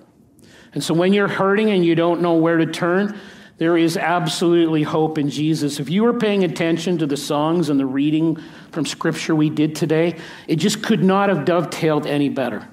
And 0.75 0.85
so 0.85 0.93
when 0.93 1.15
you're 1.15 1.27
hurting 1.27 1.71
and 1.71 1.83
you 1.83 1.95
don't 1.95 2.21
know 2.21 2.35
where 2.35 2.59
to 2.59 2.67
turn, 2.67 3.19
there 3.57 3.79
is 3.79 3.97
absolutely 3.97 4.83
hope 4.83 5.17
in 5.17 5.31
Jesus. 5.31 5.81
If 5.81 5.89
you 5.89 6.03
were 6.03 6.19
paying 6.19 6.45
attention 6.45 6.99
to 6.99 7.07
the 7.07 7.17
songs 7.17 7.71
and 7.71 7.81
the 7.81 7.87
reading 7.87 8.37
from 8.71 8.85
Scripture 8.85 9.35
we 9.35 9.49
did 9.49 9.75
today, 9.75 10.17
it 10.47 10.57
just 10.57 10.83
could 10.83 11.03
not 11.03 11.31
have 11.31 11.47
dovetailed 11.47 12.07
any 12.07 12.29
better. 12.29 12.69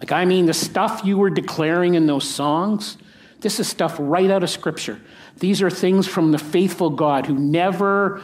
Like, 0.00 0.12
I 0.12 0.24
mean, 0.24 0.46
the 0.46 0.54
stuff 0.54 1.02
you 1.04 1.18
were 1.18 1.30
declaring 1.30 1.94
in 1.94 2.06
those 2.06 2.28
songs, 2.28 2.98
this 3.40 3.58
is 3.58 3.68
stuff 3.68 3.96
right 3.98 4.30
out 4.30 4.42
of 4.42 4.50
Scripture. 4.50 5.00
These 5.38 5.62
are 5.62 5.70
things 5.70 6.06
from 6.06 6.32
the 6.32 6.38
faithful 6.38 6.90
God 6.90 7.26
who 7.26 7.34
never, 7.34 8.22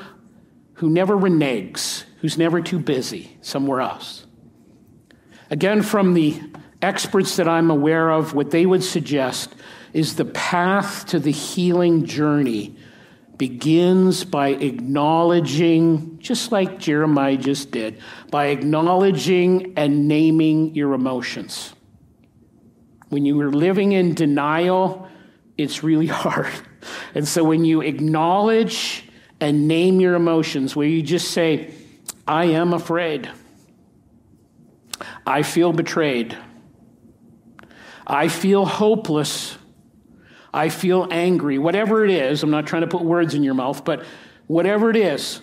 who 0.75 0.91
never 0.91 1.17
reneges, 1.17 2.05
who's 2.21 2.39
never 2.39 2.61
too 2.61 2.79
busy 2.79 3.37
somewhere 3.41 3.81
else. 3.81 4.27
Again, 5.51 5.83
from 5.83 6.15
the 6.15 6.41
experts 6.81 7.37
that 7.37 7.49
I'm 7.49 7.71
aware 7.71 8.11
of, 8.11 8.35
what 8.35 8.51
they 8.51 8.67
would 8.67 8.83
suggest 8.83 9.55
is 9.93 10.17
the 10.17 10.25
path 10.25 11.07
to 11.07 11.19
the 11.19 11.31
healing 11.31 12.05
journey 12.05 12.77
begins 13.39 14.25
by 14.25 14.49
acknowledging, 14.49 16.19
just 16.19 16.53
like 16.53 16.79
Jeremiah 16.79 17.37
just 17.37 17.71
did, 17.71 18.01
by 18.31 18.47
acknowledging 18.47 19.75
and 19.77 20.09
naming 20.09 20.75
your 20.75 20.95
emotions. 20.95 21.75
When 23.09 23.25
you 23.25 23.41
are 23.41 23.51
living 23.51 23.93
in 23.93 24.15
denial, 24.15 25.09
it's 25.57 25.83
really 25.83 26.07
hard. 26.23 26.53
And 27.15 27.27
so 27.27 27.45
when 27.45 27.65
you 27.65 27.81
acknowledge 27.81 29.09
and 29.41 29.69
name 29.69 30.01
your 30.01 30.15
emotions, 30.15 30.77
where 30.77 30.87
you 30.87 31.03
just 31.03 31.31
say, 31.31 31.73
I 32.27 32.47
am 32.47 32.73
afraid. 32.73 33.31
I 35.27 35.43
feel 35.43 35.73
betrayed. 35.73 36.37
I 38.07 38.29
feel 38.29 38.65
hopeless. 38.65 39.57
I 40.55 40.69
feel 40.69 41.09
angry. 41.11 41.59
Whatever 41.59 42.05
it 42.05 42.11
is, 42.11 42.43
I'm 42.43 42.51
not 42.51 42.67
trying 42.67 42.83
to 42.83 42.89
put 42.89 43.03
words 43.03 43.35
in 43.35 43.43
your 43.43 43.55
mouth, 43.55 43.85
but 43.85 44.05
whatever 44.47 44.89
it 44.89 44.97
is, 44.97 45.41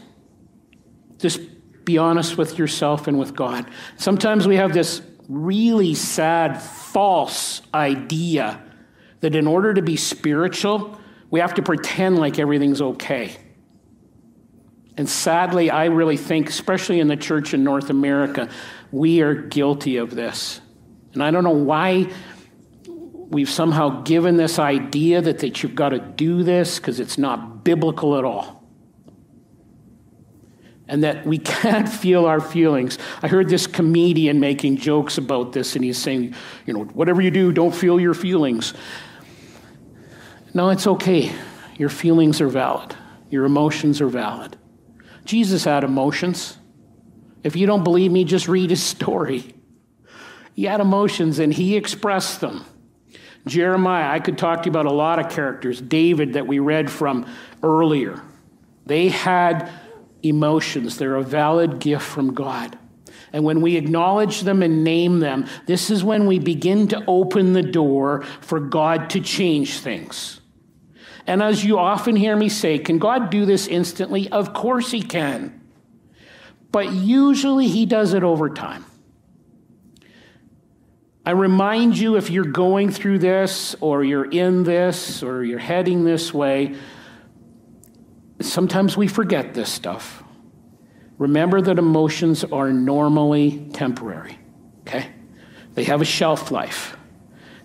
just 1.17 1.41
be 1.83 1.97
honest 1.97 2.37
with 2.37 2.57
yourself 2.57 3.07
and 3.07 3.19
with 3.19 3.35
God. 3.35 3.69
Sometimes 3.97 4.47
we 4.47 4.55
have 4.55 4.73
this 4.73 5.01
really 5.27 5.93
sad, 5.93 6.61
false 6.61 7.61
idea 7.73 8.63
that 9.19 9.35
in 9.35 9.47
order 9.47 9.73
to 9.73 9.81
be 9.81 9.97
spiritual, 9.97 10.99
we 11.29 11.41
have 11.41 11.55
to 11.55 11.61
pretend 11.61 12.17
like 12.17 12.39
everything's 12.39 12.81
okay. 12.81 13.35
And 14.97 15.09
sadly, 15.09 15.69
I 15.69 15.85
really 15.85 16.17
think, 16.17 16.49
especially 16.49 16.99
in 16.99 17.07
the 17.07 17.15
church 17.17 17.53
in 17.53 17.63
North 17.63 17.89
America, 17.89 18.49
we 18.91 19.21
are 19.21 19.33
guilty 19.33 19.97
of 19.97 20.15
this. 20.15 20.61
And 21.13 21.23
I 21.23 21.31
don't 21.31 21.43
know 21.43 21.51
why 21.51 22.09
we've 23.31 23.49
somehow 23.49 24.01
given 24.03 24.35
this 24.35 24.59
idea 24.59 25.21
that, 25.21 25.39
that 25.39 25.63
you've 25.63 25.73
got 25.73 25.89
to 25.89 25.99
do 25.99 26.43
this 26.43 26.77
because 26.77 26.99
it's 26.99 27.17
not 27.17 27.63
biblical 27.63 28.17
at 28.17 28.25
all. 28.25 28.61
And 30.87 31.03
that 31.03 31.25
we 31.25 31.37
can't 31.39 31.87
feel 31.87 32.25
our 32.25 32.41
feelings. 32.41 32.99
I 33.23 33.29
heard 33.29 33.49
this 33.49 33.65
comedian 33.65 34.39
making 34.39 34.77
jokes 34.77 35.17
about 35.17 35.53
this, 35.53 35.75
and 35.75 35.83
he's 35.83 35.97
saying, 35.97 36.35
you 36.65 36.73
know, 36.73 36.83
whatever 36.83 37.21
you 37.21 37.31
do, 37.31 37.53
don't 37.53 37.73
feel 37.73 37.99
your 37.99 38.13
feelings. 38.13 38.73
No, 40.53 40.69
it's 40.69 40.85
okay. 40.85 41.31
Your 41.77 41.89
feelings 41.89 42.41
are 42.41 42.49
valid, 42.49 42.95
your 43.29 43.45
emotions 43.45 44.01
are 44.01 44.09
valid. 44.09 44.57
Jesus 45.23 45.63
had 45.63 45.83
emotions. 45.83 46.57
If 47.43 47.55
you 47.55 47.65
don't 47.65 47.83
believe 47.83 48.11
me, 48.11 48.23
just 48.23 48.47
read 48.47 48.69
his 48.69 48.83
story. 48.83 49.55
He 50.53 50.65
had 50.65 50.79
emotions 50.79 51.39
and 51.39 51.53
he 51.53 51.75
expressed 51.75 52.41
them. 52.41 52.65
Jeremiah, 53.47 54.09
I 54.09 54.19
could 54.19 54.37
talk 54.37 54.63
to 54.63 54.67
you 54.67 54.71
about 54.71 54.85
a 54.85 54.91
lot 54.91 55.19
of 55.19 55.31
characters. 55.31 55.81
David, 55.81 56.33
that 56.33 56.47
we 56.47 56.59
read 56.59 56.91
from 56.91 57.25
earlier. 57.63 58.21
They 58.85 59.09
had 59.09 59.69
emotions, 60.23 60.97
they're 60.97 61.15
a 61.15 61.23
valid 61.23 61.79
gift 61.79 62.03
from 62.03 62.33
God. 62.33 62.77
And 63.33 63.43
when 63.43 63.61
we 63.61 63.77
acknowledge 63.77 64.41
them 64.41 64.61
and 64.61 64.83
name 64.83 65.19
them, 65.19 65.47
this 65.65 65.89
is 65.89 66.03
when 66.03 66.27
we 66.27 66.37
begin 66.37 66.89
to 66.89 67.03
open 67.07 67.53
the 67.53 67.61
door 67.61 68.23
for 68.41 68.59
God 68.59 69.09
to 69.11 69.21
change 69.21 69.79
things. 69.79 70.41
And 71.25 71.41
as 71.41 71.63
you 71.63 71.79
often 71.79 72.15
hear 72.15 72.35
me 72.35 72.49
say, 72.49 72.77
can 72.77 72.99
God 72.99 73.29
do 73.29 73.45
this 73.45 73.67
instantly? 73.67 74.29
Of 74.29 74.53
course 74.53 74.91
He 74.91 75.01
can. 75.01 75.61
But 76.71 76.91
usually 76.91 77.67
He 77.67 77.85
does 77.85 78.13
it 78.13 78.23
over 78.23 78.49
time. 78.49 78.85
I 81.25 81.31
remind 81.31 81.97
you 81.97 82.15
if 82.15 82.31
you're 82.31 82.43
going 82.45 82.89
through 82.91 83.19
this, 83.19 83.75
or 83.79 84.03
you're 84.03 84.29
in 84.29 84.63
this, 84.63 85.21
or 85.21 85.43
you're 85.43 85.59
heading 85.59 86.03
this 86.03 86.33
way, 86.33 86.75
sometimes 88.39 88.97
we 88.97 89.07
forget 89.07 89.53
this 89.53 89.69
stuff. 89.69 90.23
Remember 91.19 91.61
that 91.61 91.77
emotions 91.77 92.43
are 92.43 92.73
normally 92.73 93.67
temporary, 93.73 94.39
okay? 94.81 95.11
They 95.75 95.83
have 95.83 96.01
a 96.01 96.05
shelf 96.05 96.49
life. 96.49 96.97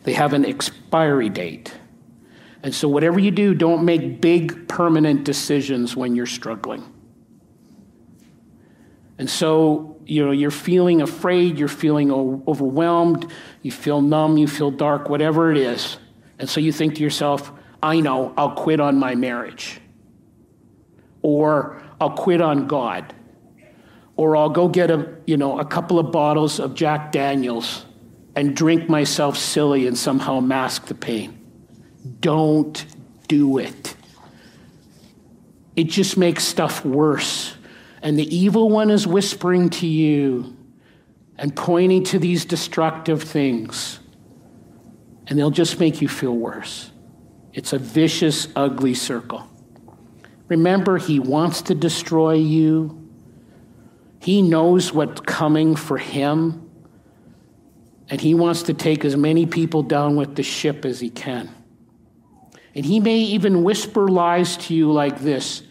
they 0.02 0.12
have 0.12 0.34
an 0.34 0.44
expiry 0.44 1.28
date. 1.28 1.72
And 2.62 2.72
so, 2.72 2.88
whatever 2.88 3.18
you 3.18 3.32
do, 3.32 3.54
don't 3.54 3.84
make 3.84 4.20
big 4.20 4.68
permanent 4.68 5.24
decisions 5.24 5.96
when 5.96 6.14
you're 6.14 6.26
struggling. 6.26 6.84
And 9.18 9.30
so, 9.30 9.96
you 10.04 10.24
know, 10.24 10.30
you're 10.30 10.50
feeling 10.50 11.00
afraid, 11.00 11.58
you're 11.58 11.68
feeling 11.68 12.10
overwhelmed, 12.12 13.32
you 13.62 13.72
feel 13.72 14.02
numb, 14.02 14.36
you 14.36 14.46
feel 14.46 14.70
dark, 14.70 15.08
whatever 15.08 15.50
it 15.50 15.56
is. 15.56 15.98
And 16.38 16.48
so 16.48 16.60
you 16.60 16.70
think 16.70 16.96
to 16.96 17.02
yourself, 17.02 17.50
I 17.82 18.00
know, 18.00 18.34
I'll 18.36 18.54
quit 18.54 18.80
on 18.80 18.98
my 18.98 19.14
marriage. 19.14 19.80
Or 21.22 21.82
I'll 22.00 22.10
quit 22.10 22.40
on 22.40 22.66
God. 22.66 23.14
Or 24.16 24.36
I'll 24.36 24.50
go 24.50 24.68
get 24.68 24.90
a, 24.90 25.16
you 25.26 25.36
know, 25.36 25.58
a 25.58 25.64
couple 25.64 25.98
of 25.98 26.12
bottles 26.12 26.60
of 26.60 26.74
Jack 26.74 27.12
Daniels 27.12 27.86
and 28.34 28.54
drink 28.54 28.88
myself 28.88 29.38
silly 29.38 29.86
and 29.86 29.96
somehow 29.96 30.40
mask 30.40 30.86
the 30.86 30.94
pain. 30.94 31.38
Don't 32.20 32.84
do 33.28 33.58
it. 33.58 33.96
It 35.74 35.84
just 35.84 36.16
makes 36.16 36.44
stuff 36.44 36.84
worse 36.84 37.55
and 38.02 38.18
the 38.18 38.36
evil 38.36 38.68
one 38.68 38.90
is 38.90 39.06
whispering 39.06 39.70
to 39.70 39.86
you 39.86 40.56
and 41.38 41.54
pointing 41.54 42.04
to 42.04 42.18
these 42.18 42.44
destructive 42.44 43.22
things, 43.22 44.00
and 45.26 45.38
they'll 45.38 45.50
just 45.50 45.78
make 45.80 46.00
you 46.00 46.08
feel 46.08 46.34
worse. 46.34 46.90
It's 47.52 47.72
a 47.72 47.78
vicious, 47.78 48.48
ugly 48.54 48.94
circle. 48.94 49.48
Remember, 50.48 50.98
he 50.98 51.18
wants 51.18 51.62
to 51.62 51.74
destroy 51.74 52.34
you. 52.34 53.10
He 54.20 54.42
knows 54.42 54.92
what's 54.92 55.20
coming 55.22 55.74
for 55.74 55.98
him, 55.98 56.70
and 58.08 58.20
he 58.20 58.34
wants 58.34 58.64
to 58.64 58.74
take 58.74 59.04
as 59.04 59.16
many 59.16 59.46
people 59.46 59.82
down 59.82 60.16
with 60.16 60.36
the 60.36 60.42
ship 60.42 60.84
as 60.84 61.00
he 61.00 61.10
can. 61.10 61.52
And 62.74 62.84
he 62.84 63.00
may 63.00 63.16
even 63.16 63.64
whisper 63.64 64.06
lies 64.06 64.56
to 64.58 64.74
you 64.74 64.92
like 64.92 65.20
this 65.20 65.62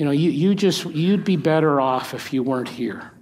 you 0.00 0.06
know, 0.06 0.12
you, 0.12 0.30
you 0.30 0.54
just, 0.54 0.86
you'd 0.86 1.24
be 1.26 1.36
better 1.36 1.78
off 1.78 2.14
if 2.14 2.32
you 2.32 2.42
weren't 2.42 2.70
here. 2.70 3.12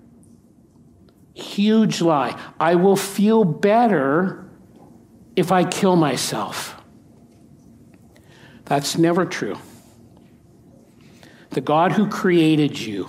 Huge 1.34 2.00
lie. 2.00 2.40
I 2.60 2.76
will 2.76 2.94
feel 2.94 3.42
better 3.42 4.48
if 5.34 5.50
I 5.50 5.64
kill 5.64 5.96
myself. 5.96 6.80
That's 8.64 8.96
never 8.96 9.26
true. 9.26 9.58
The 11.50 11.60
God 11.60 11.90
who 11.90 12.08
created 12.08 12.78
you 12.78 13.08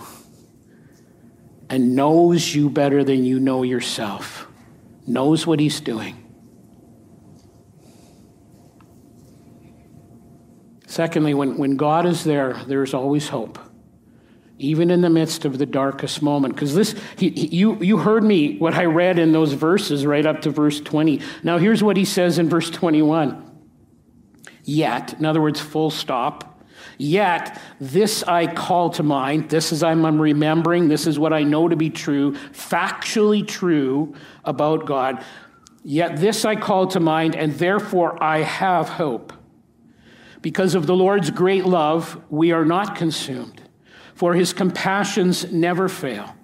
and 1.69 1.95
knows 1.95 2.55
you 2.55 2.71
better 2.71 3.03
than 3.03 3.23
you 3.23 3.39
know 3.39 3.61
yourself 3.61 4.47
knows 5.05 5.45
what 5.45 5.59
he's 5.59 5.79
doing. 5.79 6.18
Secondly, 10.89 11.35
when, 11.35 11.55
when 11.59 11.77
God 11.77 12.07
is 12.07 12.23
there, 12.23 12.53
there's 12.65 12.95
always 12.95 13.29
hope, 13.29 13.59
even 14.57 14.89
in 14.89 15.01
the 15.01 15.09
midst 15.09 15.45
of 15.45 15.59
the 15.59 15.65
darkest 15.67 16.23
moment. 16.23 16.55
Because 16.55 16.73
this, 16.73 16.95
he, 17.15 17.29
he, 17.29 17.45
you, 17.57 17.75
you 17.75 17.97
heard 17.97 18.23
me, 18.23 18.57
what 18.57 18.73
I 18.73 18.85
read 18.85 19.19
in 19.19 19.31
those 19.31 19.53
verses 19.53 20.03
right 20.03 20.25
up 20.25 20.41
to 20.41 20.49
verse 20.49 20.81
20. 20.81 21.21
Now, 21.43 21.59
here's 21.59 21.83
what 21.83 21.95
he 21.95 22.05
says 22.05 22.39
in 22.39 22.49
verse 22.49 22.71
21. 22.71 23.61
Yet, 24.63 25.13
in 25.13 25.25
other 25.25 25.39
words, 25.39 25.59
full 25.59 25.91
stop. 25.91 26.59
Yet, 26.97 27.61
this 27.79 28.23
I 28.23 28.51
call 28.51 28.89
to 28.89 29.03
mind. 29.03 29.51
This 29.51 29.71
is 29.71 29.83
I'm 29.83 30.19
remembering. 30.19 30.87
This 30.87 31.05
is 31.05 31.19
what 31.19 31.33
I 31.33 31.43
know 31.43 31.67
to 31.67 31.75
be 31.75 31.91
true, 31.91 32.31
factually 32.51 33.47
true 33.47 34.15
about 34.43 34.87
God. 34.87 35.23
Yet, 35.83 36.17
this 36.17 36.45
I 36.45 36.55
call 36.55 36.87
to 36.87 36.99
mind, 36.99 37.35
and 37.35 37.53
therefore 37.53 38.21
I 38.23 38.39
have 38.39 38.89
hope. 38.89 39.33
Because 40.41 40.75
of 40.75 40.85
the 40.87 40.95
Lord's 40.95 41.31
great 41.31 41.65
love, 41.65 42.21
we 42.29 42.51
are 42.51 42.65
not 42.65 42.95
consumed, 42.95 43.61
for 44.13 44.33
his 44.33 44.53
compassions 44.53 45.51
never 45.51 45.89
fail. 45.89 46.35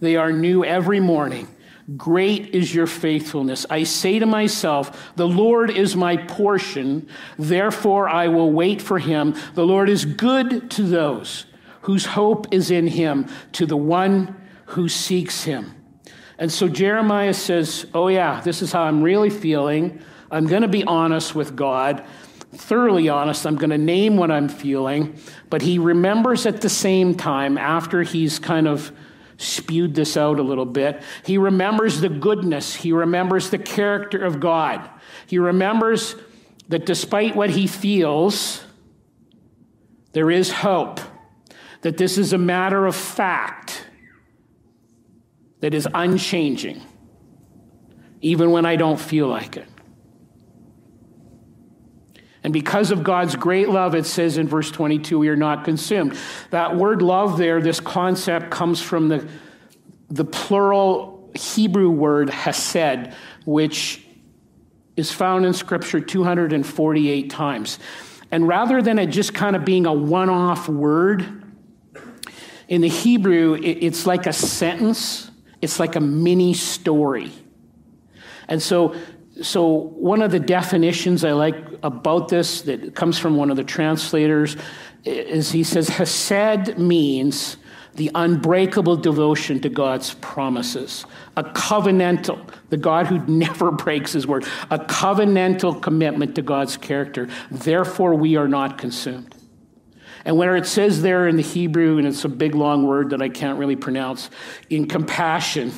They 0.00 0.16
are 0.16 0.32
new 0.32 0.64
every 0.64 1.00
morning. 1.00 1.48
Great 1.96 2.54
is 2.54 2.74
your 2.74 2.86
faithfulness. 2.86 3.66
I 3.68 3.84
say 3.84 4.18
to 4.18 4.26
myself, 4.26 5.12
The 5.16 5.26
Lord 5.26 5.70
is 5.70 5.96
my 5.96 6.16
portion, 6.16 7.08
therefore 7.38 8.08
I 8.08 8.28
will 8.28 8.52
wait 8.52 8.80
for 8.80 8.98
him. 8.98 9.34
The 9.54 9.66
Lord 9.66 9.88
is 9.88 10.04
good 10.04 10.70
to 10.72 10.82
those 10.82 11.46
whose 11.82 12.06
hope 12.06 12.52
is 12.52 12.70
in 12.70 12.86
him, 12.86 13.26
to 13.52 13.66
the 13.66 13.76
one 13.76 14.36
who 14.66 14.88
seeks 14.88 15.44
him. 15.44 15.74
And 16.38 16.50
so 16.50 16.68
Jeremiah 16.68 17.34
says, 17.34 17.86
Oh, 17.94 18.08
yeah, 18.08 18.40
this 18.40 18.62
is 18.62 18.72
how 18.72 18.82
I'm 18.82 19.02
really 19.02 19.30
feeling. 19.30 20.00
I'm 20.30 20.46
going 20.46 20.62
to 20.62 20.68
be 20.68 20.84
honest 20.84 21.34
with 21.34 21.56
God 21.56 22.04
thoroughly 22.54 23.08
honest. 23.08 23.46
I'm 23.46 23.56
going 23.56 23.70
to 23.70 23.78
name 23.78 24.16
what 24.16 24.30
I'm 24.30 24.48
feeling. 24.48 25.18
But 25.50 25.62
he 25.62 25.78
remembers 25.78 26.46
at 26.46 26.60
the 26.60 26.68
same 26.68 27.14
time, 27.14 27.58
after 27.58 28.02
he's 28.02 28.38
kind 28.38 28.68
of 28.68 28.92
spewed 29.38 29.94
this 29.94 30.16
out 30.16 30.38
a 30.38 30.42
little 30.42 30.66
bit, 30.66 31.02
he 31.24 31.38
remembers 31.38 32.00
the 32.00 32.08
goodness, 32.08 32.74
he 32.74 32.92
remembers 32.92 33.50
the 33.50 33.58
character 33.58 34.24
of 34.24 34.38
God. 34.38 34.88
He 35.26 35.38
remembers 35.38 36.14
that 36.68 36.86
despite 36.86 37.34
what 37.34 37.50
he 37.50 37.66
feels, 37.66 38.62
there 40.12 40.30
is 40.30 40.52
hope, 40.52 41.00
that 41.80 41.96
this 41.96 42.18
is 42.18 42.32
a 42.32 42.38
matter 42.38 42.86
of 42.86 42.94
fact 42.94 43.86
that 45.60 45.74
is 45.74 45.88
unchanging, 45.92 46.82
even 48.20 48.50
when 48.50 48.66
I 48.66 48.76
don't 48.76 49.00
feel 49.00 49.28
like 49.28 49.56
it. 49.56 49.66
And 52.44 52.52
because 52.52 52.90
of 52.90 53.04
God's 53.04 53.36
great 53.36 53.68
love, 53.68 53.94
it 53.94 54.04
says 54.04 54.36
in 54.36 54.48
verse 54.48 54.70
22, 54.70 55.18
we 55.18 55.28
are 55.28 55.36
not 55.36 55.64
consumed. 55.64 56.16
That 56.50 56.76
word 56.76 57.00
love 57.00 57.38
there, 57.38 57.60
this 57.60 57.78
concept 57.78 58.50
comes 58.50 58.80
from 58.80 59.08
the, 59.08 59.28
the 60.10 60.24
plural 60.24 61.30
Hebrew 61.34 61.90
word 61.90 62.30
hesed, 62.30 63.12
which 63.44 64.04
is 64.96 65.10
found 65.12 65.46
in 65.46 65.52
Scripture 65.52 66.00
248 66.00 67.30
times. 67.30 67.78
And 68.30 68.48
rather 68.48 68.82
than 68.82 68.98
it 68.98 69.06
just 69.06 69.34
kind 69.34 69.54
of 69.54 69.64
being 69.64 69.86
a 69.86 69.92
one 69.92 70.28
off 70.28 70.68
word, 70.68 71.42
in 72.68 72.80
the 72.80 72.88
Hebrew, 72.88 73.58
it's 73.62 74.06
like 74.06 74.26
a 74.26 74.32
sentence, 74.32 75.30
it's 75.60 75.78
like 75.78 75.94
a 75.94 76.00
mini 76.00 76.54
story. 76.54 77.30
And 78.48 78.62
so 78.62 78.94
so 79.42 79.66
one 79.66 80.22
of 80.22 80.30
the 80.30 80.40
definitions 80.40 81.24
I 81.24 81.32
like 81.32 81.56
about 81.82 82.28
this 82.28 82.62
that 82.62 82.94
comes 82.94 83.18
from 83.18 83.36
one 83.36 83.50
of 83.50 83.56
the 83.56 83.64
translators 83.64 84.56
is 85.04 85.50
he 85.50 85.64
says 85.64 85.88
Hesed 85.88 86.78
means 86.78 87.56
the 87.94 88.10
unbreakable 88.14 88.96
devotion 88.96 89.60
to 89.60 89.68
God's 89.68 90.14
promises, 90.14 91.04
a 91.36 91.44
covenantal, 91.44 92.48
the 92.70 92.76
God 92.76 93.06
who 93.06 93.18
never 93.26 93.70
breaks 93.70 94.12
his 94.12 94.26
word, 94.26 94.46
a 94.70 94.78
covenantal 94.78 95.82
commitment 95.82 96.34
to 96.36 96.42
God's 96.42 96.76
character. 96.76 97.28
Therefore, 97.50 98.14
we 98.14 98.36
are 98.36 98.48
not 98.48 98.78
consumed. 98.78 99.34
And 100.24 100.36
where 100.36 100.56
it 100.56 100.66
says 100.66 101.02
there 101.02 101.26
in 101.26 101.36
the 101.36 101.42
Hebrew, 101.42 101.98
and 101.98 102.06
it's 102.06 102.24
a 102.24 102.28
big 102.28 102.54
long 102.54 102.86
word 102.86 103.10
that 103.10 103.20
I 103.20 103.28
can't 103.28 103.58
really 103.58 103.76
pronounce, 103.76 104.30
in 104.70 104.86
compassion, 104.86 105.72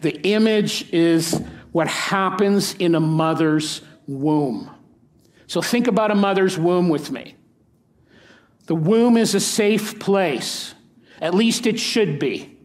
the 0.00 0.20
image 0.22 0.90
is 0.92 1.42
what 1.72 1.88
happens 1.88 2.74
in 2.74 2.94
a 2.94 3.00
mother's 3.00 3.82
womb. 4.06 4.70
So 5.46 5.60
think 5.60 5.86
about 5.86 6.10
a 6.10 6.14
mother's 6.14 6.58
womb 6.58 6.88
with 6.88 7.10
me. 7.10 7.34
The 8.66 8.74
womb 8.74 9.16
is 9.16 9.34
a 9.34 9.40
safe 9.40 9.98
place, 9.98 10.74
at 11.20 11.34
least 11.34 11.66
it 11.66 11.80
should 11.80 12.18
be. 12.18 12.56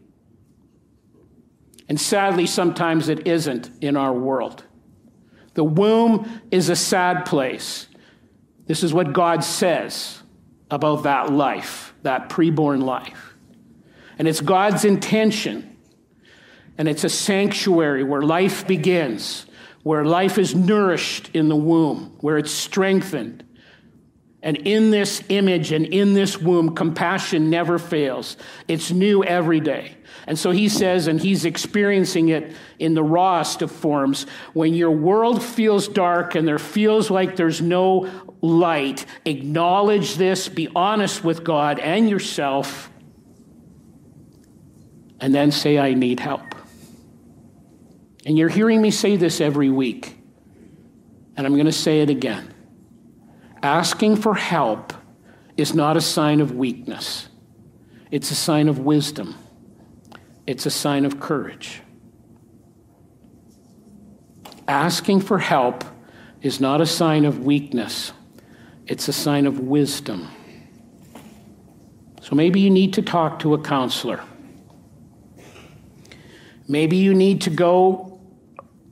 And 1.88 2.00
sadly, 2.00 2.46
sometimes 2.46 3.08
it 3.08 3.26
isn't 3.26 3.70
in 3.80 3.96
our 3.96 4.12
world. 4.12 4.64
The 5.54 5.64
womb 5.64 6.40
is 6.50 6.68
a 6.68 6.76
sad 6.76 7.24
place. 7.24 7.88
This 8.66 8.82
is 8.82 8.92
what 8.92 9.12
God 9.14 9.42
says 9.42 10.22
about 10.70 11.04
that 11.04 11.32
life, 11.32 11.94
that 12.02 12.28
preborn 12.28 12.82
life. 12.82 13.34
And 14.18 14.28
it's 14.28 14.40
God's 14.40 14.84
intention 14.84 15.67
and 16.78 16.88
it's 16.88 17.04
a 17.04 17.08
sanctuary 17.08 18.04
where 18.04 18.22
life 18.22 18.66
begins, 18.66 19.44
where 19.82 20.04
life 20.04 20.38
is 20.38 20.54
nourished 20.54 21.30
in 21.34 21.48
the 21.48 21.56
womb, 21.56 22.16
where 22.20 22.38
it's 22.38 22.52
strengthened. 22.52 23.44
And 24.40 24.56
in 24.56 24.92
this 24.92 25.22
image 25.28 25.72
and 25.72 25.84
in 25.84 26.14
this 26.14 26.38
womb, 26.38 26.76
compassion 26.76 27.50
never 27.50 27.78
fails. 27.78 28.36
It's 28.68 28.92
new 28.92 29.24
every 29.24 29.58
day. 29.58 29.96
And 30.28 30.38
so 30.38 30.52
he 30.52 30.68
says, 30.68 31.08
and 31.08 31.20
he's 31.20 31.44
experiencing 31.44 32.28
it 32.28 32.54
in 32.78 32.94
the 32.94 33.02
rawest 33.02 33.62
of 33.62 33.72
forms, 33.72 34.26
when 34.52 34.74
your 34.74 34.92
world 34.92 35.42
feels 35.42 35.88
dark 35.88 36.36
and 36.36 36.46
there 36.46 36.58
feels 36.58 37.10
like 37.10 37.34
there's 37.34 37.60
no 37.60 38.08
light, 38.40 39.06
acknowledge 39.24 40.14
this, 40.14 40.48
be 40.48 40.68
honest 40.76 41.24
with 41.24 41.42
God 41.42 41.80
and 41.80 42.08
yourself, 42.08 42.92
and 45.20 45.34
then 45.34 45.50
say, 45.50 45.78
I 45.78 45.94
need 45.94 46.20
help. 46.20 46.47
And 48.28 48.36
you're 48.36 48.50
hearing 48.50 48.82
me 48.82 48.90
say 48.90 49.16
this 49.16 49.40
every 49.40 49.70
week. 49.70 50.18
And 51.34 51.46
I'm 51.46 51.54
going 51.54 51.64
to 51.64 51.72
say 51.72 52.02
it 52.02 52.10
again. 52.10 52.52
Asking 53.62 54.16
for 54.16 54.34
help 54.34 54.92
is 55.56 55.74
not 55.74 55.96
a 55.96 56.02
sign 56.02 56.42
of 56.42 56.52
weakness, 56.54 57.28
it's 58.10 58.30
a 58.30 58.34
sign 58.34 58.68
of 58.68 58.80
wisdom, 58.80 59.34
it's 60.46 60.66
a 60.66 60.70
sign 60.70 61.06
of 61.06 61.18
courage. 61.18 61.80
Asking 64.68 65.20
for 65.20 65.38
help 65.38 65.82
is 66.42 66.60
not 66.60 66.82
a 66.82 66.86
sign 66.86 67.24
of 67.24 67.46
weakness, 67.46 68.12
it's 68.86 69.08
a 69.08 69.12
sign 69.12 69.46
of 69.46 69.58
wisdom. 69.58 70.28
So 72.20 72.36
maybe 72.36 72.60
you 72.60 72.68
need 72.68 72.92
to 72.92 73.02
talk 73.02 73.38
to 73.38 73.54
a 73.54 73.58
counselor. 73.62 74.22
Maybe 76.68 76.98
you 76.98 77.14
need 77.14 77.40
to 77.42 77.50
go 77.50 78.07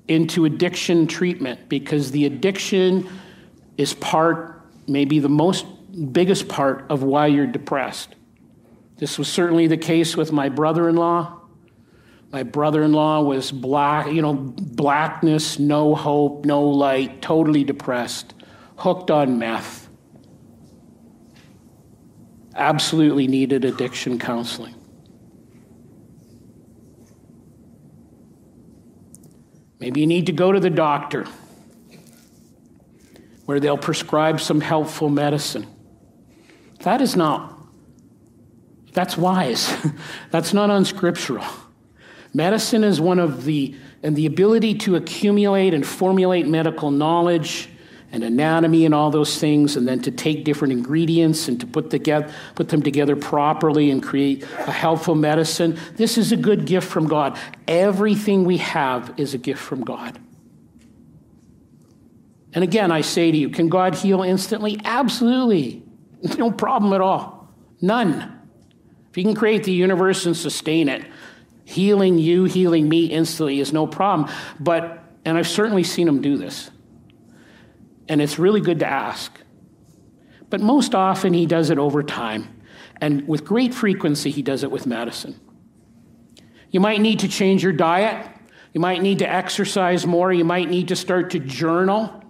into 0.08 0.44
addiction 0.44 1.06
treatment 1.06 1.68
because 1.68 2.10
the 2.10 2.26
addiction 2.26 3.08
is 3.76 3.94
part, 3.94 4.62
maybe 4.86 5.18
the 5.18 5.28
most 5.28 5.66
biggest 6.12 6.48
part 6.48 6.86
of 6.90 7.02
why 7.02 7.26
you're 7.26 7.46
depressed. 7.46 8.14
This 8.98 9.18
was 9.18 9.28
certainly 9.28 9.66
the 9.66 9.76
case 9.76 10.16
with 10.16 10.32
my 10.32 10.48
brother 10.48 10.88
in 10.88 10.96
law. 10.96 11.40
My 12.32 12.42
brother 12.42 12.82
in 12.82 12.92
law 12.92 13.22
was 13.22 13.50
black, 13.52 14.08
you 14.12 14.22
know, 14.22 14.34
blackness, 14.34 15.58
no 15.58 15.94
hope, 15.94 16.44
no 16.44 16.62
light, 16.62 17.22
totally 17.22 17.64
depressed, 17.64 18.34
hooked 18.76 19.10
on 19.10 19.38
meth. 19.38 19.88
Absolutely 22.54 23.26
needed 23.26 23.64
addiction 23.64 24.18
counseling. 24.18 24.75
Maybe 29.78 30.00
you 30.00 30.06
need 30.06 30.26
to 30.26 30.32
go 30.32 30.52
to 30.52 30.60
the 30.60 30.70
doctor 30.70 31.26
where 33.44 33.60
they'll 33.60 33.78
prescribe 33.78 34.40
some 34.40 34.60
helpful 34.60 35.08
medicine. 35.08 35.66
That 36.80 37.00
is 37.00 37.16
not, 37.16 37.58
that's 38.92 39.16
wise. 39.16 39.74
that's 40.30 40.52
not 40.52 40.70
unscriptural. 40.70 41.44
Medicine 42.34 42.84
is 42.84 43.00
one 43.00 43.18
of 43.18 43.44
the, 43.44 43.74
and 44.02 44.16
the 44.16 44.26
ability 44.26 44.74
to 44.74 44.96
accumulate 44.96 45.72
and 45.74 45.86
formulate 45.86 46.46
medical 46.46 46.90
knowledge 46.90 47.70
and 48.16 48.24
anatomy 48.24 48.86
and 48.86 48.94
all 48.94 49.10
those 49.10 49.38
things, 49.38 49.76
and 49.76 49.86
then 49.86 50.00
to 50.00 50.10
take 50.10 50.44
different 50.44 50.72
ingredients 50.72 51.46
and 51.46 51.60
to 51.60 51.66
put, 51.66 51.90
together, 51.90 52.32
put 52.54 52.70
them 52.70 52.82
together 52.82 53.14
properly 53.14 53.90
and 53.90 54.02
create 54.02 54.42
a 54.42 54.72
helpful 54.72 55.14
medicine. 55.14 55.78
This 55.94 56.18
is 56.18 56.32
a 56.32 56.36
good 56.36 56.64
gift 56.64 56.88
from 56.88 57.06
God. 57.06 57.38
Everything 57.68 58.44
we 58.44 58.56
have 58.56 59.14
is 59.18 59.34
a 59.34 59.38
gift 59.38 59.60
from 59.60 59.84
God. 59.84 60.18
And 62.54 62.64
again, 62.64 62.90
I 62.90 63.02
say 63.02 63.30
to 63.30 63.36
you, 63.36 63.50
can 63.50 63.68
God 63.68 63.94
heal 63.94 64.22
instantly? 64.22 64.80
Absolutely. 64.84 65.84
No 66.38 66.50
problem 66.50 66.94
at 66.94 67.02
all. 67.02 67.52
None. 67.80 68.40
If 69.10 69.14
He 69.14 69.22
can 69.22 69.34
create 69.34 69.64
the 69.64 69.72
universe 69.72 70.24
and 70.24 70.34
sustain 70.34 70.88
it, 70.88 71.04
healing 71.64 72.18
you, 72.18 72.44
healing 72.44 72.88
me 72.88 73.04
instantly 73.04 73.60
is 73.60 73.72
no 73.72 73.86
problem. 73.86 74.30
But, 74.58 75.04
and 75.26 75.36
I've 75.36 75.46
certainly 75.46 75.84
seen 75.84 76.08
Him 76.08 76.22
do 76.22 76.38
this. 76.38 76.70
And 78.08 78.22
it's 78.22 78.38
really 78.38 78.60
good 78.60 78.78
to 78.80 78.86
ask. 78.86 79.32
But 80.48 80.60
most 80.60 80.94
often, 80.94 81.34
He 81.34 81.46
does 81.46 81.70
it 81.70 81.78
over 81.78 82.02
time. 82.02 82.62
And 83.00 83.26
with 83.26 83.44
great 83.44 83.74
frequency, 83.74 84.30
He 84.30 84.42
does 84.42 84.62
it 84.62 84.70
with 84.70 84.86
medicine. 84.86 85.40
You 86.70 86.80
might 86.80 87.00
need 87.00 87.20
to 87.20 87.28
change 87.28 87.62
your 87.62 87.72
diet. 87.72 88.26
You 88.72 88.80
might 88.80 89.02
need 89.02 89.20
to 89.20 89.30
exercise 89.30 90.06
more. 90.06 90.32
You 90.32 90.44
might 90.44 90.68
need 90.68 90.88
to 90.88 90.96
start 90.96 91.30
to 91.30 91.38
journal 91.38 92.22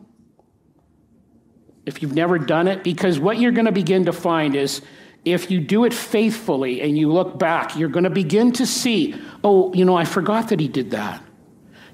if 1.86 2.02
you've 2.02 2.14
never 2.14 2.36
done 2.36 2.66
it, 2.66 2.82
because 2.82 3.20
what 3.20 3.38
you're 3.38 3.52
going 3.52 3.66
to 3.66 3.72
begin 3.72 4.06
to 4.06 4.12
find 4.12 4.56
is 4.56 4.82
if 5.24 5.52
you 5.52 5.60
do 5.60 5.84
it 5.84 5.94
faithfully 5.94 6.82
and 6.82 6.98
you 6.98 7.12
look 7.12 7.38
back, 7.38 7.76
you're 7.76 7.88
going 7.88 8.04
to 8.04 8.10
begin 8.10 8.50
to 8.52 8.66
see, 8.66 9.14
oh, 9.44 9.72
you 9.72 9.84
know, 9.84 9.96
I 9.96 10.04
forgot 10.04 10.48
that 10.48 10.58
he 10.58 10.66
did 10.66 10.90
that. 10.90 11.22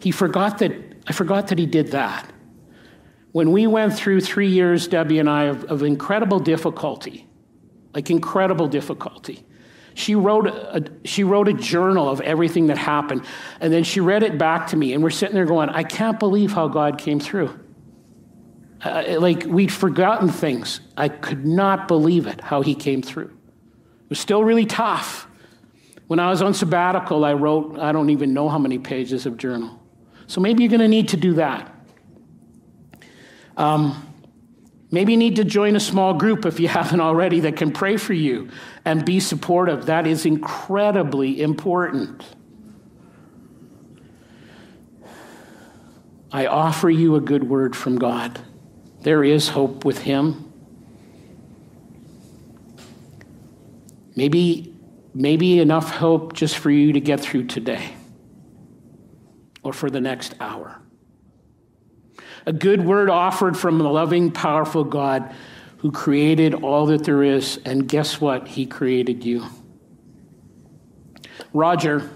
He 0.00 0.10
forgot 0.10 0.58
that, 0.58 0.72
I 1.06 1.12
forgot 1.12 1.48
that 1.48 1.58
he 1.58 1.66
did 1.66 1.88
that. 1.88 2.31
When 3.32 3.50
we 3.50 3.66
went 3.66 3.94
through 3.94 4.20
three 4.20 4.48
years, 4.48 4.86
Debbie 4.86 5.18
and 5.18 5.28
I, 5.28 5.44
of, 5.44 5.64
of 5.64 5.82
incredible 5.82 6.38
difficulty, 6.38 7.26
like 7.94 8.10
incredible 8.10 8.68
difficulty, 8.68 9.44
she 9.94 10.14
wrote, 10.14 10.46
a, 10.46 10.84
she 11.04 11.24
wrote 11.24 11.48
a 11.48 11.52
journal 11.52 12.08
of 12.08 12.20
everything 12.20 12.66
that 12.66 12.78
happened. 12.78 13.24
And 13.60 13.72
then 13.72 13.84
she 13.84 14.00
read 14.00 14.22
it 14.22 14.38
back 14.38 14.68
to 14.68 14.76
me. 14.76 14.92
And 14.92 15.02
we're 15.02 15.10
sitting 15.10 15.34
there 15.34 15.44
going, 15.44 15.68
I 15.68 15.82
can't 15.82 16.18
believe 16.18 16.52
how 16.52 16.68
God 16.68 16.98
came 16.98 17.20
through. 17.20 17.58
Uh, 18.82 19.16
like 19.18 19.44
we'd 19.44 19.72
forgotten 19.72 20.28
things. 20.28 20.80
I 20.96 21.08
could 21.08 21.46
not 21.46 21.88
believe 21.88 22.26
it, 22.26 22.40
how 22.40 22.62
he 22.62 22.74
came 22.74 23.02
through. 23.02 23.26
It 23.26 24.10
was 24.10 24.18
still 24.18 24.42
really 24.44 24.66
tough. 24.66 25.28
When 26.06 26.18
I 26.18 26.30
was 26.30 26.42
on 26.42 26.52
sabbatical, 26.52 27.24
I 27.24 27.32
wrote, 27.34 27.78
I 27.78 27.92
don't 27.92 28.10
even 28.10 28.34
know 28.34 28.48
how 28.48 28.58
many 28.58 28.78
pages 28.78 29.24
of 29.24 29.36
journal. 29.36 29.80
So 30.26 30.40
maybe 30.40 30.62
you're 30.62 30.70
going 30.70 30.80
to 30.80 30.88
need 30.88 31.08
to 31.08 31.16
do 31.16 31.34
that. 31.34 31.71
Um, 33.56 34.06
maybe 34.90 35.12
you 35.12 35.18
need 35.18 35.36
to 35.36 35.44
join 35.44 35.76
a 35.76 35.80
small 35.80 36.14
group 36.14 36.46
if 36.46 36.60
you 36.60 36.68
haven't 36.68 37.00
already 37.00 37.40
that 37.40 37.56
can 37.56 37.72
pray 37.72 37.96
for 37.96 38.12
you 38.12 38.50
and 38.84 39.04
be 39.04 39.20
supportive. 39.20 39.86
That 39.86 40.06
is 40.06 40.26
incredibly 40.26 41.40
important. 41.40 42.24
I 46.32 46.46
offer 46.46 46.88
you 46.88 47.16
a 47.16 47.20
good 47.20 47.44
word 47.44 47.76
from 47.76 47.98
God. 47.98 48.40
There 49.02 49.22
is 49.22 49.48
hope 49.48 49.84
with 49.84 49.98
Him. 49.98 50.50
Maybe, 54.16 54.74
maybe 55.14 55.58
enough 55.58 55.90
hope 55.90 56.32
just 56.32 56.56
for 56.56 56.70
you 56.70 56.92
to 56.92 57.00
get 57.00 57.20
through 57.20 57.46
today 57.46 57.94
or 59.62 59.72
for 59.72 59.90
the 59.90 60.00
next 60.00 60.34
hour. 60.40 60.81
A 62.46 62.52
good 62.52 62.85
word 62.85 63.09
offered 63.09 63.57
from 63.57 63.81
a 63.81 63.90
loving, 63.90 64.31
powerful 64.31 64.85
God 64.85 65.35
who 65.78 65.90
created 65.90 66.55
all 66.55 66.87
that 66.87 67.05
there 67.05 67.22
is. 67.22 67.59
And 67.64 67.88
guess 67.88 68.20
what? 68.20 68.48
He 68.48 68.66
created 68.66 69.24
you. 69.24 69.46
Roger, 71.52 72.11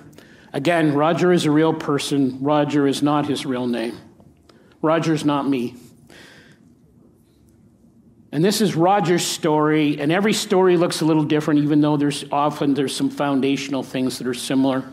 again, 0.53 0.95
Roger 0.95 1.33
is 1.33 1.45
a 1.45 1.51
real 1.51 1.75
person. 1.75 2.39
Roger 2.41 2.87
is 2.87 3.03
not 3.03 3.27
his 3.27 3.45
real 3.45 3.67
name. 3.67 3.99
Roger's 4.83 5.25
not 5.25 5.49
me. 5.49 5.75
And 8.33 8.45
this 8.45 8.61
is 8.61 8.77
Roger's 8.77 9.25
story, 9.25 9.99
and 9.99 10.13
every 10.13 10.33
story 10.33 10.77
looks 10.77 11.01
a 11.01 11.05
little 11.05 11.25
different, 11.25 11.61
even 11.61 11.81
though 11.81 11.97
there's 11.97 12.25
often 12.31 12.75
there's 12.75 12.95
some 12.95 13.09
foundational 13.09 13.83
things 13.83 14.19
that 14.19 14.27
are 14.27 14.35
similar. 14.35 14.85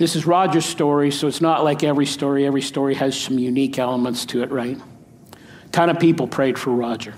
This 0.00 0.16
is 0.16 0.24
Roger's 0.24 0.64
story, 0.64 1.10
so 1.10 1.28
it's 1.28 1.42
not 1.42 1.62
like 1.62 1.84
every 1.84 2.06
story. 2.06 2.46
Every 2.46 2.62
story 2.62 2.94
has 2.94 3.20
some 3.20 3.38
unique 3.38 3.78
elements 3.78 4.24
to 4.26 4.42
it, 4.42 4.50
right? 4.50 4.78
A 4.78 5.68
ton 5.72 5.90
of 5.90 6.00
people 6.00 6.26
prayed 6.26 6.58
for 6.58 6.70
Roger. 6.70 7.12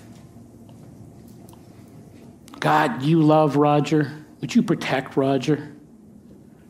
God, 2.58 3.02
you 3.04 3.22
love 3.22 3.54
Roger. 3.54 4.10
Would 4.40 4.56
you 4.56 4.64
protect 4.64 5.16
Roger? 5.16 5.72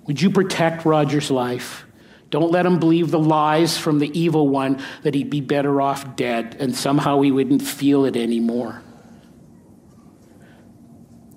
Would 0.04 0.20
you 0.20 0.28
protect 0.28 0.84
Roger's 0.84 1.30
life? 1.30 1.86
Don't 2.28 2.52
let 2.52 2.66
him 2.66 2.78
believe 2.78 3.10
the 3.10 3.18
lies 3.18 3.78
from 3.78 3.98
the 3.98 4.10
evil 4.12 4.46
one 4.48 4.82
that 5.04 5.14
he'd 5.14 5.30
be 5.30 5.40
better 5.40 5.80
off 5.80 6.14
dead 6.14 6.58
and 6.60 6.76
somehow 6.76 7.22
he 7.22 7.32
wouldn't 7.32 7.62
feel 7.62 8.04
it 8.04 8.16
anymore. 8.16 8.82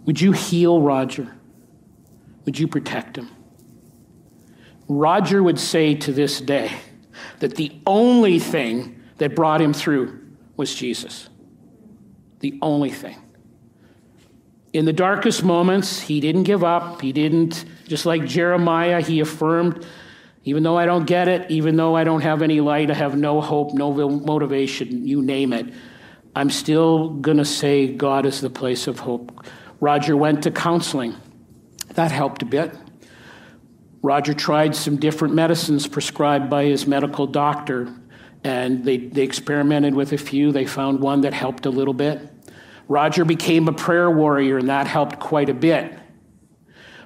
Would 0.03 0.19
you 0.19 0.33
heal 0.33 0.81
Roger? 0.81 1.33
Would 2.43 2.59
you 2.59 2.67
protect 2.67 3.17
him? 3.17 3.34
Roger 4.87 5.41
would 5.41 5.59
say 5.59 5.95
to 5.95 6.11
this 6.11 6.39
day 6.41 6.71
that 7.39 7.55
the 7.55 7.71
only 7.85 8.39
thing 8.39 9.01
that 9.17 9.35
brought 9.35 9.61
him 9.61 9.73
through 9.73 10.19
was 10.57 10.73
Jesus. 10.73 11.29
The 12.39 12.57
only 12.61 12.91
thing. 12.91 13.17
In 14.73 14.85
the 14.85 14.93
darkest 14.93 15.43
moments, 15.43 16.01
he 16.01 16.19
didn't 16.19 16.43
give 16.43 16.63
up. 16.63 17.01
He 17.01 17.13
didn't, 17.13 17.65
just 17.87 18.05
like 18.05 18.25
Jeremiah, 18.25 19.01
he 19.01 19.21
affirmed 19.21 19.85
even 20.45 20.61
though 20.61 20.77
I 20.77 20.85
don't 20.85 21.05
get 21.05 21.27
it, 21.27 21.49
even 21.49 21.75
though 21.75 21.95
I 21.95 22.03
don't 22.03 22.21
have 22.21 22.43
any 22.43 22.61
light, 22.61 22.91
I 22.91 22.93
have 22.93 23.17
no 23.17 23.41
hope, 23.41 23.73
no 23.73 23.91
motivation, 23.91 25.07
you 25.07 25.23
name 25.23 25.51
it, 25.51 25.73
I'm 26.35 26.51
still 26.51 27.09
going 27.09 27.37
to 27.37 27.45
say 27.45 27.91
God 27.91 28.27
is 28.27 28.41
the 28.41 28.49
place 28.49 28.85
of 28.85 28.99
hope. 28.99 29.45
Roger 29.79 30.15
went 30.15 30.43
to 30.43 30.51
counseling. 30.51 31.15
That 31.95 32.11
helped 32.11 32.43
a 32.43 32.45
bit. 32.45 32.75
Roger 34.05 34.35
tried 34.35 34.75
some 34.75 34.97
different 34.97 35.33
medicines 35.33 35.87
prescribed 35.87 36.47
by 36.47 36.65
his 36.65 36.85
medical 36.85 37.25
doctor, 37.25 37.91
and 38.43 38.85
they, 38.85 38.97
they 38.97 39.23
experimented 39.23 39.95
with 39.95 40.13
a 40.13 40.17
few. 40.19 40.51
They 40.51 40.67
found 40.67 40.99
one 40.99 41.21
that 41.21 41.33
helped 41.33 41.65
a 41.65 41.71
little 41.71 41.91
bit. 41.95 42.21
Roger 42.87 43.25
became 43.25 43.67
a 43.67 43.73
prayer 43.73 44.11
warrior, 44.11 44.59
and 44.59 44.69
that 44.69 44.85
helped 44.85 45.19
quite 45.19 45.49
a 45.49 45.55
bit. 45.55 45.97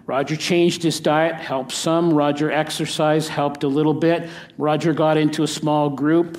Roger 0.07 0.35
changed 0.35 0.83
his 0.83 0.99
diet, 0.99 1.35
helped 1.35 1.71
some. 1.71 2.13
Roger 2.13 2.51
exercised, 2.51 3.29
helped 3.29 3.63
a 3.63 3.69
little 3.69 3.93
bit. 3.93 4.29
Roger 4.57 4.91
got 4.91 5.15
into 5.15 5.43
a 5.43 5.47
small 5.47 5.89
group. 5.89 6.37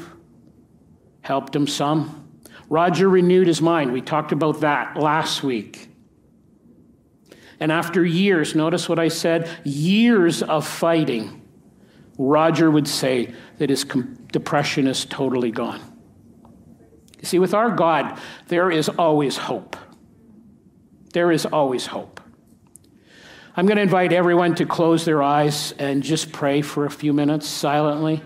helped 1.22 1.56
him 1.56 1.66
some. 1.66 2.28
Roger 2.68 3.08
renewed 3.08 3.46
his 3.46 3.62
mind. 3.62 3.94
We 3.94 4.02
talked 4.02 4.32
about 4.32 4.60
that 4.60 4.98
last 4.98 5.42
week. 5.42 5.89
And 7.60 7.70
after 7.70 8.04
years, 8.04 8.54
notice 8.54 8.88
what 8.88 8.98
I 8.98 9.08
said 9.08 9.48
years 9.64 10.42
of 10.42 10.66
fighting, 10.66 11.42
Roger 12.16 12.70
would 12.70 12.88
say 12.88 13.34
that 13.58 13.70
his 13.70 13.84
depression 14.32 14.86
is 14.86 15.04
totally 15.04 15.50
gone. 15.50 15.80
You 17.20 17.26
see, 17.26 17.38
with 17.38 17.52
our 17.52 17.70
God, 17.70 18.18
there 18.48 18.70
is 18.70 18.88
always 18.88 19.36
hope. 19.36 19.76
There 21.12 21.30
is 21.30 21.44
always 21.44 21.86
hope. 21.86 22.20
I'm 23.56 23.66
going 23.66 23.76
to 23.76 23.82
invite 23.82 24.12
everyone 24.12 24.54
to 24.54 24.64
close 24.64 25.04
their 25.04 25.22
eyes 25.22 25.72
and 25.72 26.02
just 26.02 26.32
pray 26.32 26.62
for 26.62 26.86
a 26.86 26.90
few 26.90 27.12
minutes 27.12 27.46
silently, 27.46 28.22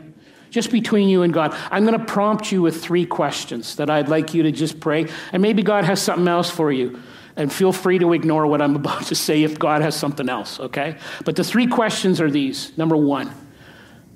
just 0.50 0.70
between 0.70 1.08
you 1.08 1.22
and 1.22 1.32
God. 1.32 1.56
I'm 1.72 1.84
going 1.84 1.98
to 1.98 2.04
prompt 2.04 2.52
you 2.52 2.62
with 2.62 2.80
three 2.80 3.06
questions 3.06 3.76
that 3.76 3.90
I'd 3.90 4.08
like 4.08 4.34
you 4.34 4.44
to 4.44 4.52
just 4.52 4.78
pray, 4.78 5.08
and 5.32 5.42
maybe 5.42 5.62
God 5.64 5.84
has 5.86 6.00
something 6.00 6.28
else 6.28 6.50
for 6.50 6.70
you. 6.70 7.00
And 7.36 7.52
feel 7.52 7.72
free 7.72 7.98
to 7.98 8.12
ignore 8.12 8.46
what 8.46 8.62
I'm 8.62 8.76
about 8.82 9.04
to 9.04 9.14
say 9.14 9.42
if 9.42 9.58
God 9.58 9.82
has 9.82 9.96
something 9.96 10.28
else, 10.28 10.60
okay? 10.60 10.98
But 11.24 11.36
the 11.36 11.44
three 11.44 11.66
questions 11.66 12.20
are 12.20 12.30
these. 12.30 12.76
Number 12.78 12.96
one, 12.96 13.30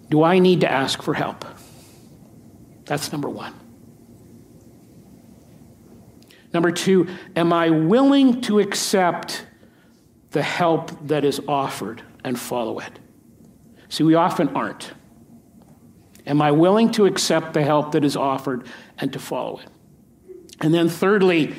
do 0.09 0.23
I 0.23 0.39
need 0.39 0.61
to 0.61 0.71
ask 0.71 1.03
for 1.03 1.15
help? 1.15 1.45
That's 2.85 3.13
number 3.13 3.29
one. 3.29 3.55
Number 6.53 6.73
two, 6.73 7.09
am 7.37 7.53
I 7.53 7.71
willing 7.71 8.41
to 8.43 8.59
accept 8.59 9.45
the 10.31 10.43
help 10.43 11.09
that 11.09 11.25
is 11.25 11.41
offered 11.47 12.03
and 12.25 12.39
follow 12.39 12.79
it? 12.79 12.99
See, 13.91 14.03
we 14.03 14.15
often 14.15 14.49
aren't. 14.51 14.93
Am 16.27 16.43
I 16.43 16.51
willing 16.51 16.91
to 16.93 17.07
accept 17.07 17.55
the 17.55 17.63
help 17.63 17.93
that 17.93 18.05
is 18.05 18.17
offered 18.17 18.67
and 18.99 19.13
to 19.13 19.19
follow 19.19 19.59
it? 19.59 19.69
And 20.61 20.75
then, 20.75 20.89
thirdly, 20.89 21.55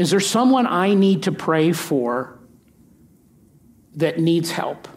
is 0.00 0.08
there 0.08 0.18
someone 0.18 0.66
I 0.66 0.94
need 0.94 1.24
to 1.24 1.32
pray 1.32 1.72
for 1.72 2.38
that 3.96 4.18
needs 4.18 4.50
help? 4.50 4.88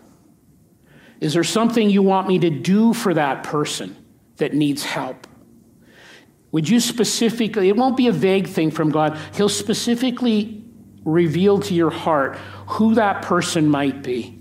Is 1.19 1.33
there 1.33 1.43
something 1.43 1.89
you 1.89 2.01
want 2.01 2.29
me 2.29 2.39
to 2.39 2.49
do 2.49 2.93
for 2.93 3.13
that 3.13 3.43
person 3.43 3.97
that 4.37 4.53
needs 4.53 4.85
help? 4.85 5.27
Would 6.53 6.69
you 6.69 6.79
specifically, 6.79 7.67
it 7.67 7.75
won't 7.75 7.97
be 7.97 8.07
a 8.07 8.13
vague 8.13 8.47
thing 8.47 8.71
from 8.71 8.91
God, 8.91 9.19
He'll 9.35 9.49
specifically 9.49 10.63
reveal 11.03 11.59
to 11.59 11.73
your 11.73 11.89
heart 11.89 12.37
who 12.67 12.95
that 12.95 13.23
person 13.23 13.67
might 13.67 14.03
be 14.03 14.39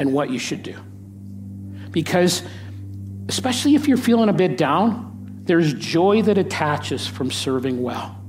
and 0.00 0.12
what 0.12 0.30
you 0.30 0.40
should 0.40 0.64
do. 0.64 0.76
Because, 1.92 2.42
especially 3.28 3.76
if 3.76 3.86
you're 3.86 3.98
feeling 3.98 4.30
a 4.30 4.32
bit 4.32 4.56
down, 4.56 5.42
there's 5.44 5.72
joy 5.74 6.22
that 6.22 6.38
attaches 6.38 7.06
from 7.06 7.30
serving 7.30 7.80
well. 7.80 8.19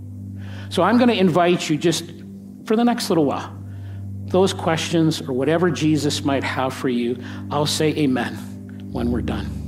So 0.72 0.84
I'm 0.84 0.96
going 0.98 1.10
to 1.10 1.20
invite 1.20 1.70
you 1.70 1.78
just 1.78 2.06
for 2.64 2.78
the 2.78 2.86
next 2.86 3.10
little 3.10 3.26
while. 3.26 3.54
Those 4.28 4.54
questions 4.54 5.20
or 5.20 5.34
whatever 5.34 5.70
Jesus 5.70 6.24
might 6.24 6.46
have 6.46 6.74
for 6.74 6.88
you, 6.88 7.22
I'll 7.52 7.66
say 7.66 7.90
amen 7.98 8.36
when 8.90 9.12
we're 9.12 9.22
done. 9.22 9.61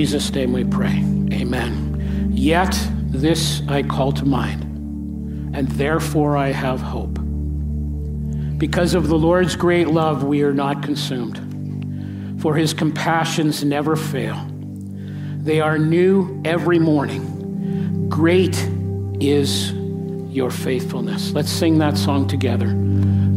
Jesus' 0.00 0.32
name 0.32 0.54
we 0.54 0.64
pray. 0.64 1.04
Amen. 1.30 2.30
Yet 2.32 2.74
this 3.08 3.60
I 3.68 3.82
call 3.82 4.12
to 4.12 4.24
mind, 4.24 4.62
and 5.54 5.68
therefore 5.72 6.38
I 6.38 6.52
have 6.52 6.80
hope. 6.80 7.18
Because 8.56 8.94
of 8.94 9.08
the 9.08 9.18
Lord's 9.18 9.56
great 9.56 9.88
love, 9.88 10.24
we 10.24 10.42
are 10.42 10.54
not 10.54 10.82
consumed, 10.82 12.40
for 12.40 12.54
his 12.56 12.72
compassions 12.72 13.62
never 13.62 13.94
fail. 13.94 14.42
They 15.42 15.60
are 15.60 15.76
new 15.76 16.40
every 16.46 16.78
morning. 16.78 18.08
Great 18.08 18.56
is 19.20 19.72
your 20.34 20.50
faithfulness. 20.50 21.32
Let's 21.32 21.50
sing 21.50 21.76
that 21.76 21.98
song 21.98 22.26
together. 22.26 22.68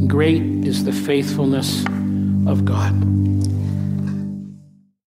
Great 0.07 0.41
is 0.65 0.85
the 0.85 0.93
faithfulness 0.93 1.83
of 2.47 2.63
God. 2.63 2.93